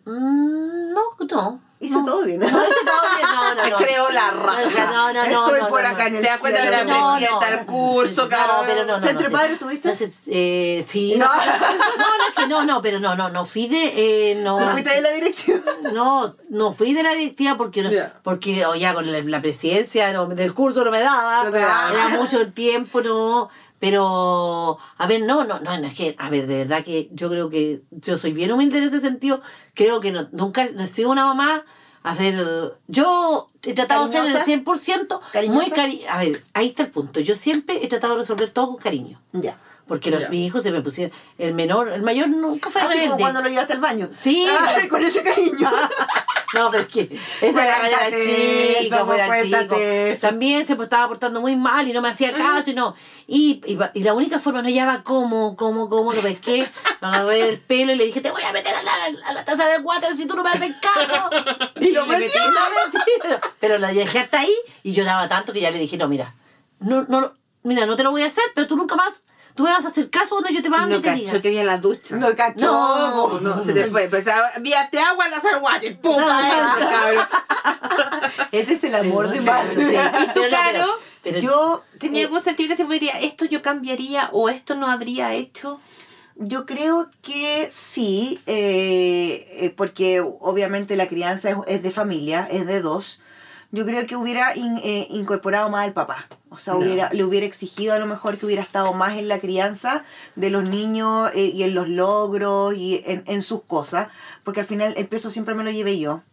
[0.10, 1.60] Mm, no, no.
[1.82, 2.06] Hizo no.
[2.06, 2.40] todo bien.
[2.42, 3.78] No, hizo todo bien, no, no, no.
[3.86, 4.86] Creo la raja.
[4.92, 5.46] No, no, no.
[5.46, 6.08] Estoy no, por acá no.
[6.10, 7.56] en el Se da cuenta que la No, presidenta no.
[7.58, 8.54] del curso, Sí, claro.
[8.58, 9.02] No, pero no, no.
[9.08, 9.34] ¿Centro no, sí.
[9.42, 9.94] padre tuviste?
[10.28, 11.16] Eh, sí.
[11.18, 11.26] No.
[11.26, 11.36] No.
[11.36, 13.94] no, no, es que no, no, pero no, no, no fui de,
[14.32, 14.60] eh, no.
[14.60, 15.60] ¿No fuiste de la directiva?
[15.94, 18.14] No, no fui de la directiva porque, Ya.
[18.24, 21.60] porque o ya con la, la presidencia no, del curso no me daba, No te
[21.60, 21.92] daba.
[21.94, 23.50] era mucho el tiempo, no.
[23.80, 27.30] Pero, a ver, no, no, no, no, es que, a ver, de verdad que yo
[27.30, 29.42] creo que yo soy bien humilde en ese sentido.
[29.74, 31.64] Creo que no, nunca no he sido una mamá.
[32.04, 35.08] A ver, yo he tratado de ser el ¿Cariñosa?
[35.08, 35.60] 100% ¿Cariñosa?
[35.62, 37.20] muy cari A ver, ahí está el punto.
[37.20, 39.22] Yo siempre he tratado de resolver todo con cariño.
[39.34, 39.58] Ya.
[39.90, 41.12] Porque los, mis hijos se me pusieron.
[41.38, 43.22] El menor, el mayor nunca fue Así como rebelde.
[43.22, 44.08] cuando lo llevaste al baño.
[44.12, 44.48] Sí.
[44.48, 45.70] Ay, con ese cariño.
[46.54, 49.78] No, pero es que esa era chico, eso, pues, chico.
[50.20, 52.96] También se estaba portando muy mal y no me hacía caso y no.
[53.28, 56.68] Y, y, la única forma no hallaba cómo, cómo, cómo, lo pesqué,
[57.02, 58.92] lo agarré del pelo y le dije, te voy a meter a la,
[59.28, 61.30] a la taza del water si tú no me haces caso.
[61.80, 65.72] Y lo metí, metí, pero, pero la dejé hasta ahí y lloraba tanto que ya
[65.72, 66.34] le dije, no, mira,
[66.80, 67.34] no, no,
[67.64, 69.24] mira, no te lo voy a hacer, pero tú nunca más,
[69.60, 71.42] tú me vas a hacer caso cuando yo te mando No y te diga.
[71.42, 72.16] que había en la ducha.
[72.16, 72.62] No cachó.
[72.66, 73.42] No.
[73.42, 74.08] No, se te fue.
[74.08, 76.00] Pensaba, víate agua al hacer water.
[76.00, 76.18] ¡Pum!
[76.18, 77.26] adentro, cabrón.
[78.54, 79.76] Ese es el amor de madre.
[79.76, 79.96] sí.
[79.98, 80.72] ¿Y tú, Pero no, Caro?
[80.72, 84.88] pero- pero- Yo ¿Tenía eh, algún sentido que diría, esto yo cambiaría o esto no
[84.88, 85.82] habría hecho?
[86.38, 92.66] Yo creo que sí, eh, eh, porque obviamente la crianza es, es de familia, es
[92.66, 93.20] de dos.
[93.72, 96.28] Yo creo que hubiera in- eh, incorporado más al papá.
[96.50, 96.80] O sea, No.
[96.80, 100.04] hubiera, le hubiera exigido a lo mejor que hubiera estado más en la crianza
[100.36, 104.08] de los niños eh, y en los logros y en, en sus cosas.
[104.44, 106.24] Porque al final el peso siempre me lo llevé yo.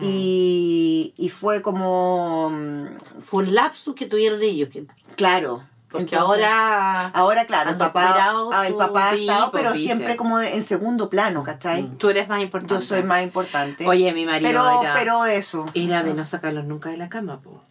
[0.00, 5.64] Y, y fue como, mm, Fue un lapsus que tuvieron ellos, que, claro.
[5.92, 7.06] Porque entonces- ahora...
[7.08, 8.16] Ahora, claro, el papá,
[8.52, 9.86] ah, el papá ha estado, pues, pero viste.
[9.86, 11.88] siempre como de- en segundo plano, ¿cachai?
[11.98, 12.74] Tú eres más importante.
[12.74, 13.86] Yo soy más importante.
[13.86, 15.66] Oye, mi marido pero, era, pero eso.
[15.74, 17.62] era de no sacarlos nunca de la cama, po.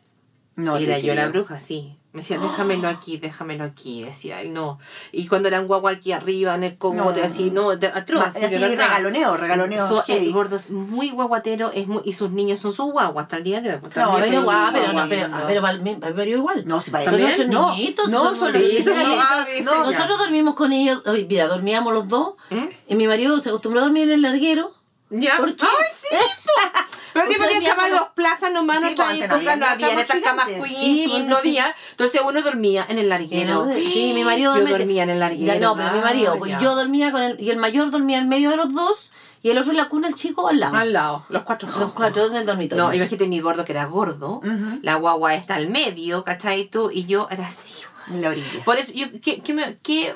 [0.55, 1.97] No, era yo la bruja, sí.
[2.13, 4.03] Me decía, déjamelo aquí, déjamelo aquí.
[4.03, 4.79] Decía, él no.
[5.13, 7.23] Y cuando eran guagua aquí arriba, en el cómodo, No.
[7.23, 8.33] así, no, de- atroz.
[8.33, 12.59] De así regaloneo, regaloneo So- el gordo es muy guaguatero es muy, y sus niños
[12.59, 13.79] son sus guaguas hasta el día de hoy.
[13.83, 14.43] El No, hoy.
[14.43, 15.37] guau, pero no, pero, no.
[15.47, 16.63] pero mí marido igual.
[16.65, 18.93] No, si para Son nuestros No, niñitos, no, son son niñitos.
[18.95, 19.17] niños.
[19.19, 19.45] Ah.
[19.85, 22.65] Nosotros dormimos con ellos, hoy, mira, dormíamos los dos, ¿Mm?
[22.89, 24.73] y mi marido se acostumbró a dormir en el larguero.
[25.09, 25.37] ¿Ya?
[25.37, 25.65] ¿Por qué?
[25.65, 26.15] ¡Ay, sí!
[27.13, 29.35] Pero que Porque ponían camas los- dos plazas nomás, Sí, no pues, traían antes no
[29.65, 31.75] había había en estas camas queen, pues, no había.
[31.91, 33.67] Entonces uno dormía en el larguero.
[33.73, 35.53] Sí, mi marido Yo dormía- dormía en el larguero.
[35.53, 38.29] Ya, no, pero mi marido, pues yo dormía con él, y el mayor dormía en
[38.29, 39.11] medio de los dos,
[39.43, 40.75] y el otro en la cuna, el chico al lado.
[40.75, 42.83] Al lado, los cuatro Los cuatro en el dormitorio.
[42.85, 44.41] No, imagínate mi gordo que era gordo,
[44.81, 46.65] la guagua está al medio, ¿cachai?
[46.69, 47.73] Tú, y yo era así.
[48.09, 48.63] En la orilla.
[48.65, 50.15] Por eso, yo, ¿qué, qué, me- qué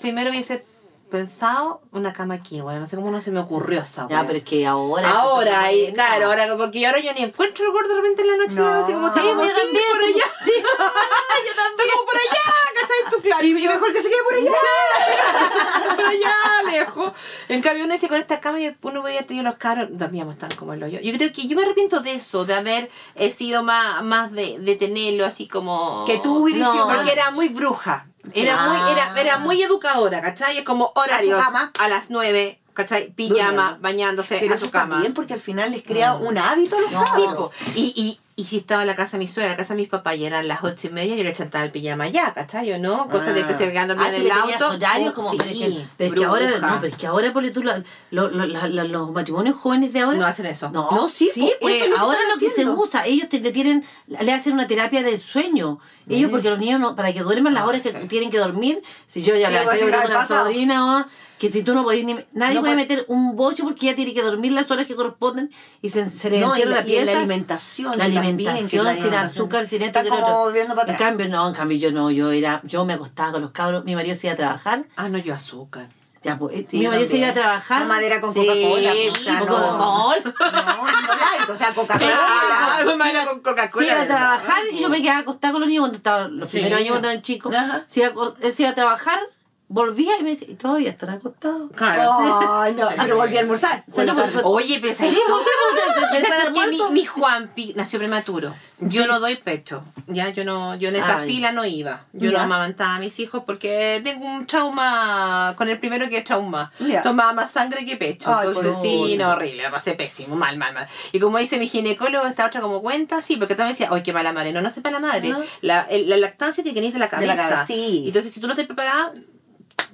[0.00, 0.64] primero hubiese
[1.08, 1.80] pensado?
[1.92, 4.44] Una cama king, bueno, no sé cómo no se me ocurrió esa Ya, pero es
[4.44, 5.10] que ahora...
[5.10, 8.28] Ahora, y y claro, ahora porque ahora yo ni encuentro el gordo de repente en
[8.28, 8.66] la noche, No.
[8.68, 9.84] así como Sí, "Vamos, yo también.
[9.90, 10.52] por allá, sí.
[10.56, 11.88] yo también.
[11.92, 12.42] como por allá,
[12.74, 13.10] ¿cachai?
[13.10, 14.50] Tú, claro, Y mejor que se quede por allá.
[15.96, 16.34] por allá,
[16.70, 17.12] lejos.
[17.48, 20.50] En cambio, uno dice con esta cama, y uno podía tener los caros, dormíamos tan
[20.56, 21.00] como el hoyo.
[21.00, 24.58] Yo creo que yo me arrepiento de eso, de haber eh, sido más, más de,
[24.58, 26.04] de tenerlo así como.
[26.06, 26.86] Que tú hubieras No.
[26.88, 28.07] Porque era muy bruja.
[28.34, 28.68] Era Ah.
[28.68, 30.58] muy, era, era muy educadora, ¿cachai?
[30.58, 31.40] Es como horarios
[31.78, 33.10] a las nueve, ¿cachai?
[33.12, 35.00] Pijama, bañándose Pero a eso su está cama.
[35.00, 37.04] bien porque al final les crea un hábito a los No.
[37.04, 37.50] Cabros.
[37.74, 39.78] y, y, y si estaba en la casa de mi suegra, en la casa de
[39.80, 42.72] mis papás y eran las ocho y media, yo le chantaba el pijama ya, ¿cachai?
[42.72, 43.08] ¿O no?
[43.10, 44.68] Cosas de que se quedan dormidos Ah, en el le auto.
[44.76, 47.32] horarios como, sí, pero es que, pero es que ahora, no, pero es que ahora,
[47.32, 47.82] ponle tú, la-
[48.12, 50.16] lo- lo- la- la- los matrimonios jóvenes de ahora...
[50.18, 50.70] No hacen eso.
[50.70, 53.50] No, No, sí, sí, pues, es lo ahora lo que se usa, ellos te, te
[53.50, 55.80] tienen, le hacen una terapia del sueño.
[56.08, 59.20] Ellos, porque los niños, no, para que duerman las horas que tienen que dormir, si
[59.20, 61.04] yo ya la pues, yo al una sobrina, o
[61.38, 64.12] que si tú no podés ni, nadie No puede meter un boche porque ya tiene
[64.12, 65.50] que dormir las horas que corresponden
[65.82, 67.18] y se, se le No, y encierra la, la y en la pieza.
[67.18, 67.98] alimentación.
[67.98, 70.52] La alimentación, sin azúcar, sin esto, sin otro.
[70.86, 73.84] En cambio, no, en cambio yo no, yo era, yo me acostaba con los cabros,
[73.84, 75.88] mi marido se iba a trabajar, Ah, no, yo azúcar.
[76.22, 77.82] ya pues, eh, Sí, mi marido se iba a trabajar.
[77.82, 79.54] Mamadera con Sí, Coca-Cola, Sí, pues, o sea, con no.
[79.54, 80.62] Coca-Cola.
[80.62, 82.18] No, no light, o sea, Coca-Cola.
[82.20, 83.86] Ah, iba- con Coca-Cola.
[83.86, 86.48] Se iba a trabajar y yo me quedaba acostada con los niños cuando estaba, los
[86.48, 87.54] primeros años cuando eran chicos.
[87.86, 89.20] Se iba él se iba a trabajar,
[89.68, 91.70] volvía y me decía, y todavía están acostados.
[91.74, 92.12] Claro.
[92.60, 93.84] Ay, no, pero volví a almorzar.
[93.86, 95.32] O sea, no, Bueno, pero- Oye, pero ¿sabes Sí, tú?
[95.32, 98.54] pues, sí, pues, de- de- ¿Sabes después del por qué mi, mi Juanpi nació prematuro?
[98.80, 99.82] Yo no doy pecho.
[100.06, 101.26] Ya, yo no, yo en esa Ay.
[101.32, 102.04] fila no iba.
[102.12, 102.38] Yo Ya.
[102.38, 106.72] no amamantaba a mis hijos porque tengo un trauma con el primero que es trauma.
[106.78, 107.02] Ya.
[107.02, 108.32] Tomaba más sangre que pecho.
[108.32, 109.18] Ay, Entonces por sí, favor.
[109.18, 110.86] no, horrible, la pasé pésimo, mal, mal, mal.
[111.12, 114.12] Y como dice mi ginecólogo, esta otra como cuenta, sí, porque también decía, ay, qué
[114.12, 114.52] mala madre.
[114.52, 115.28] No, no sepa la madre.
[115.30, 115.40] No.
[115.60, 117.34] La, el- la lactancia tiene que venir de la De cabeza.
[117.34, 118.04] la cabeza, sí.
[118.06, 119.12] Entonces, si tú no te preparada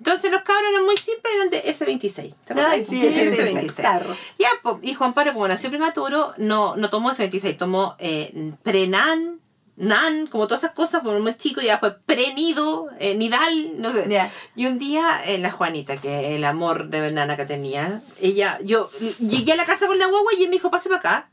[0.05, 2.35] entonces los cabros eran muy simples, eran de S26.
[2.45, 2.73] ¿te acuerdas?
[2.75, 3.75] Ay, sí, S26.
[3.77, 4.15] Tarro.
[4.39, 9.41] Ya, pues, y Juan Pablo, como nació prematuro, no, no tomó S26, tomó eh, Prenan,
[9.77, 14.07] Nan, como todas esas cosas, por muy chico, y después Prenido, eh, Nidal, no sé.
[14.11, 14.31] Ya.
[14.55, 18.91] Y un día, eh, la Juanita, que el amor de nana que tenía, ella, yo
[19.21, 21.31] llegué a la casa con la guagua y él me dijo, pase para acá.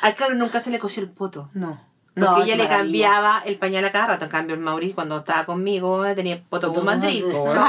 [0.00, 1.50] Al cabro nunca se le cosió el poto.
[1.52, 1.78] No.
[2.14, 2.76] Porque No, ella le maravilla.
[3.08, 4.24] cambiaba el pañal a cada rato.
[4.26, 7.24] En cambio, el Mauricio, cuando estaba conmigo, tenía poto como mandril.
[7.32, 7.60] pobre-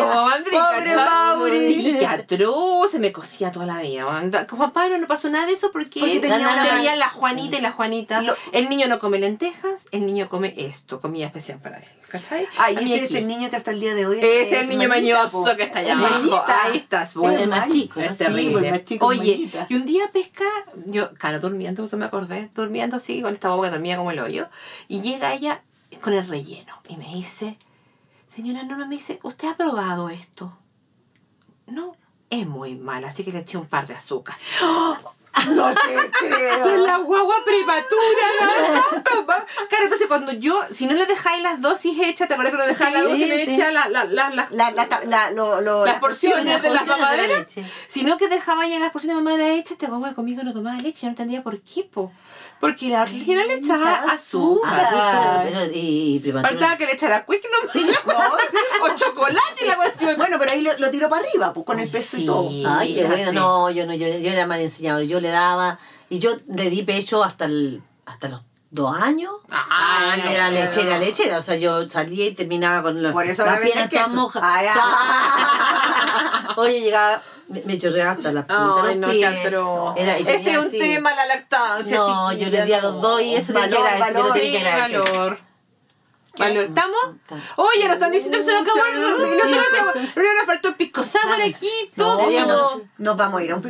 [0.00, 0.96] Como mandril, pobre ¿cachai?
[0.96, 1.74] Mauri.
[1.82, 4.04] Sí, qué atroz, se me cosía toda la vida.
[4.50, 7.72] Juan Pablo no pasó nada de eso porque, Porque tenía, tenía la Juanita y la
[7.72, 8.22] Juanita.
[8.22, 11.84] Lo- El niño no come lentejas, el niño come esto, comida especial para él.
[12.10, 12.46] ¿Cachai?
[12.58, 13.18] Ay, A mí ese es aquí.
[13.18, 15.56] el niño que hasta el día de hoy Es el niño manita, mañoso po.
[15.56, 16.14] que está allá Es abajo.
[16.18, 16.62] manita.
[16.64, 17.38] Ahí estás, Es bueno.
[17.40, 18.06] el más chico, ¿no?
[18.06, 18.66] Es Sí, pues, terrible.
[18.68, 19.66] el más chico es Oye, manita.
[19.68, 20.44] y un día pesca,
[20.86, 24.18] yo, claro, durmiendo, eso me acordé, durmiendo así, con esta boca que dormía como el
[24.18, 24.48] hoyo,
[24.88, 25.62] y llega ella
[26.02, 27.56] con el relleno y me dice,
[28.26, 30.56] señora Norma, me dice, ¿usted ha probado esto?
[31.66, 31.96] No,
[32.28, 34.36] es muy mal, así que le eché un par de azúcar.
[35.54, 36.76] No te creo.
[36.78, 39.10] La guagua prematura, la santa,
[40.10, 43.04] cuando yo, si no le dejáis las dosis hechas, ¿te acuerdas que no dejáis las
[43.04, 43.32] dosis sí.
[43.32, 46.86] hechas, la, la, la, las La, la, la, lo, lo, las porciones de las porciones
[46.86, 47.46] de la mamaderas,
[47.86, 51.02] sino que dejaba ya las porciones de mamadera hechas, este guagua conmigo no tomaba leche,
[51.02, 52.12] yo no entendía por qué, po.
[52.58, 54.78] Porque la original le echaba azúcar.
[54.78, 56.20] Azúcar, pero y.
[56.42, 57.72] Faltaba que le echara quick no,
[58.84, 60.16] o chocolate la cuestión.
[60.18, 62.24] Bueno, pero ahí lo, lo tiró para arriba, pues, con el peso Sí.
[62.24, 62.50] y todo.
[62.68, 63.32] Ay, qué bueno.
[63.32, 65.04] No, yo no, yo, yo era mal enseñador.
[65.04, 65.78] Yo le daba,
[66.10, 69.32] y yo le di pecho hasta el, hasta los dos años.
[69.50, 71.00] Ah, Ay, era no, lechera, no.
[71.04, 71.38] lechera.
[71.38, 74.42] O sea, yo salía y terminaba con la- Por eso las piernas mojas.
[74.44, 74.66] Ay,
[76.56, 77.78] Oye, llegaba, me,
[78.10, 79.34] hasta las puntas de los no, pies.
[79.96, 81.96] Era- Ese es un así- tema, la lactancia.
[81.96, 85.00] No, yo le di a los dos y eso tiene que Valor, tiene que agradecer.
[85.00, 85.38] valor.
[86.38, 86.64] Valor.
[86.64, 86.98] ¿Estamos?
[87.56, 89.00] Oye, nos están diciendo que se nos acabó el
[89.36, 92.18] nosotros pero nos faltó el pisco sour aquí, todo.
[92.18, 93.62] Deberíamos- Nos vamos a ir a un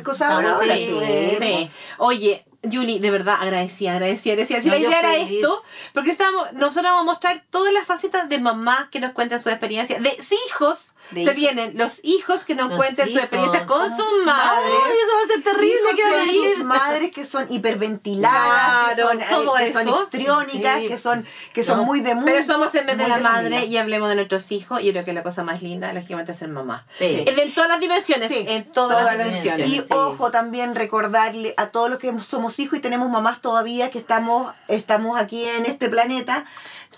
[0.62, 1.36] sí.
[1.40, 1.70] Sí.
[1.98, 4.60] Oye, Yuli, de verdad, agradecía, agradecía, agradecía.
[4.60, 5.62] Si No, la idea era esto,
[5.94, 9.48] porque estábamos, nosotros vamos a mostrar todas las facetas de mamás que nos cuentan su
[9.48, 11.34] experiencia, de hijos, se hijos.
[11.34, 13.22] vienen los hijos que nos Los cuenten su hijos.
[13.24, 14.72] experiencia con sus madres.
[14.84, 15.90] Ay, eso va a ser terrible.
[15.96, 16.54] ¿qué van a decir?
[16.56, 19.24] sus madres que son hiperventiladas, que son, eh,
[19.66, 20.88] que son histriónicas, Sí.
[20.88, 22.30] que son, que son muy de mundo.
[22.30, 23.64] Pero somos en vez de la madre familia.
[23.64, 24.80] y hablemos de nuestros hijos.
[24.80, 26.86] Y yo creo que la cosa más linda, lógicamente, es ser mamá.
[26.94, 27.24] Sí.
[27.24, 28.28] De en todas las dimensiones.
[28.28, 29.68] Sí, en todas, todas las dimensiones.
[29.68, 33.98] Y ojo también recordarle a todos los que somos hijos y tenemos mamás todavía que
[33.98, 36.44] estamos, estamos aquí en este planeta.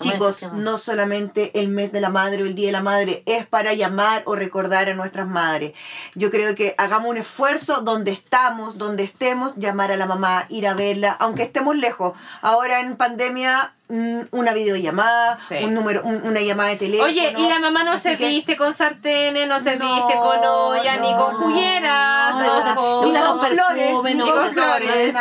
[0.03, 3.23] Toma Chicos, no solamente el mes de la madre o el día de la madre
[3.25, 5.73] es para llamar o recordar a nuestras madres.
[6.15, 10.67] Yo creo que hagamos un esfuerzo donde estamos, donde estemos, llamar a la mamá, ir
[10.67, 12.13] a verla, aunque estemos lejos.
[12.41, 15.55] Ahora en pandemia, una videollamada, Sí.
[15.63, 17.09] un número, un- una llamada de teléfono.
[17.09, 20.39] Oye, y la mamá no se que- viste con sartenes, no se No, viste con
[20.43, 25.13] olla, ni con jugueras, no, ni con flores, ni con flores,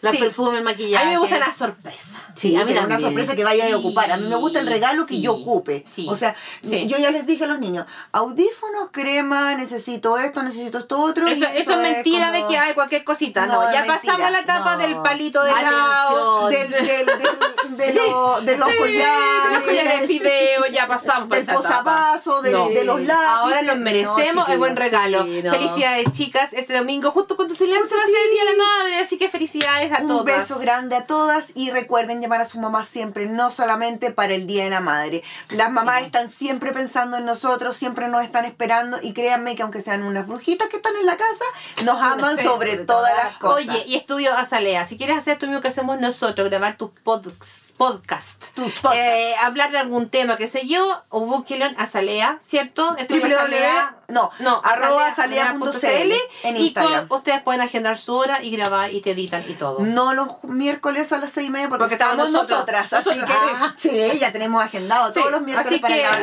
[0.00, 1.04] las perfumes, el maquillaje.
[1.04, 2.18] A mí me gusta la sorpresa.
[2.34, 4.10] Sí, a mí pero una sorpresa que vaya a ocupar.
[4.10, 5.84] A mí me gusta el regalo que yo ocupe.
[5.86, 6.86] sí, o sea, sí.
[6.88, 11.26] yo ya les dije a los niños, audífonos, crema, necesito esto, necesito esto otro.
[11.28, 13.46] Eso, eso es mentira como- de que hay cualquier cosita.
[13.46, 14.82] No, ya pasamos la etapa No.
[14.82, 16.48] del palito de helado.
[16.48, 21.46] Del, del, del- de, lo- de los Sí, collares, de fideo, ya pasamos por del
[21.56, 22.68] posavasos, del- No.
[22.68, 23.28] de los lápices.
[23.28, 25.24] Ahora nos No, merecemos el buen regalo.
[25.24, 25.50] Sí, no.
[25.52, 26.52] Felicidades, chicas.
[26.52, 28.30] Este domingo, justo cuando se lance, Justo va a ser el.
[28.32, 28.98] Día de la Madre.
[28.98, 30.24] Así que felicidades a Un todas.
[30.24, 34.46] beso grande a todas y recuerden llamar a su mamá siempre, no solamente para el
[34.46, 35.22] Día de la Madre.
[35.50, 39.82] Las mamás están siempre pensando en nosotros, siempre nos están esperando y créanme que aunque
[39.82, 41.44] sean unas brujitas que están en la casa,
[41.84, 43.56] nos aman sobre sobre todas todas las cosas.
[43.68, 48.54] Oye, y estudio Azalea, si quieres hacer tú mismo que hacemos nosotros, grabar tus podcast,
[48.54, 48.96] Tus podcasts.
[48.96, 52.94] eh, hablar de algún tema, qué sé yo, o búsquelo en Azalea, ¿cierto?
[53.08, 53.96] Www, Azalea.
[54.08, 54.30] no,
[54.64, 56.12] arroba azalea.cl
[56.44, 57.08] en y Instagram.
[57.08, 59.80] con- ustedes pueden agendar su hora y grabar y te editan y todo.
[59.80, 62.90] No los miércoles a las seis y media porque, Porque estamos nosotras.
[62.90, 62.92] nosotras.
[62.92, 63.74] Así que Ah.
[63.78, 66.22] sí, ya tenemos agendado Sí, todos los miércoles así para que grabar.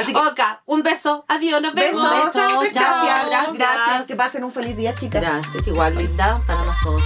[0.00, 2.02] Así que- un beso, adiós, nos vemos.
[2.02, 3.52] Besos, Besos, gracias, Gracias.
[3.58, 4.06] gracias.
[4.06, 5.22] Que pasen un feliz día, chicas.
[5.22, 7.02] Gracias, igual linda para las dos.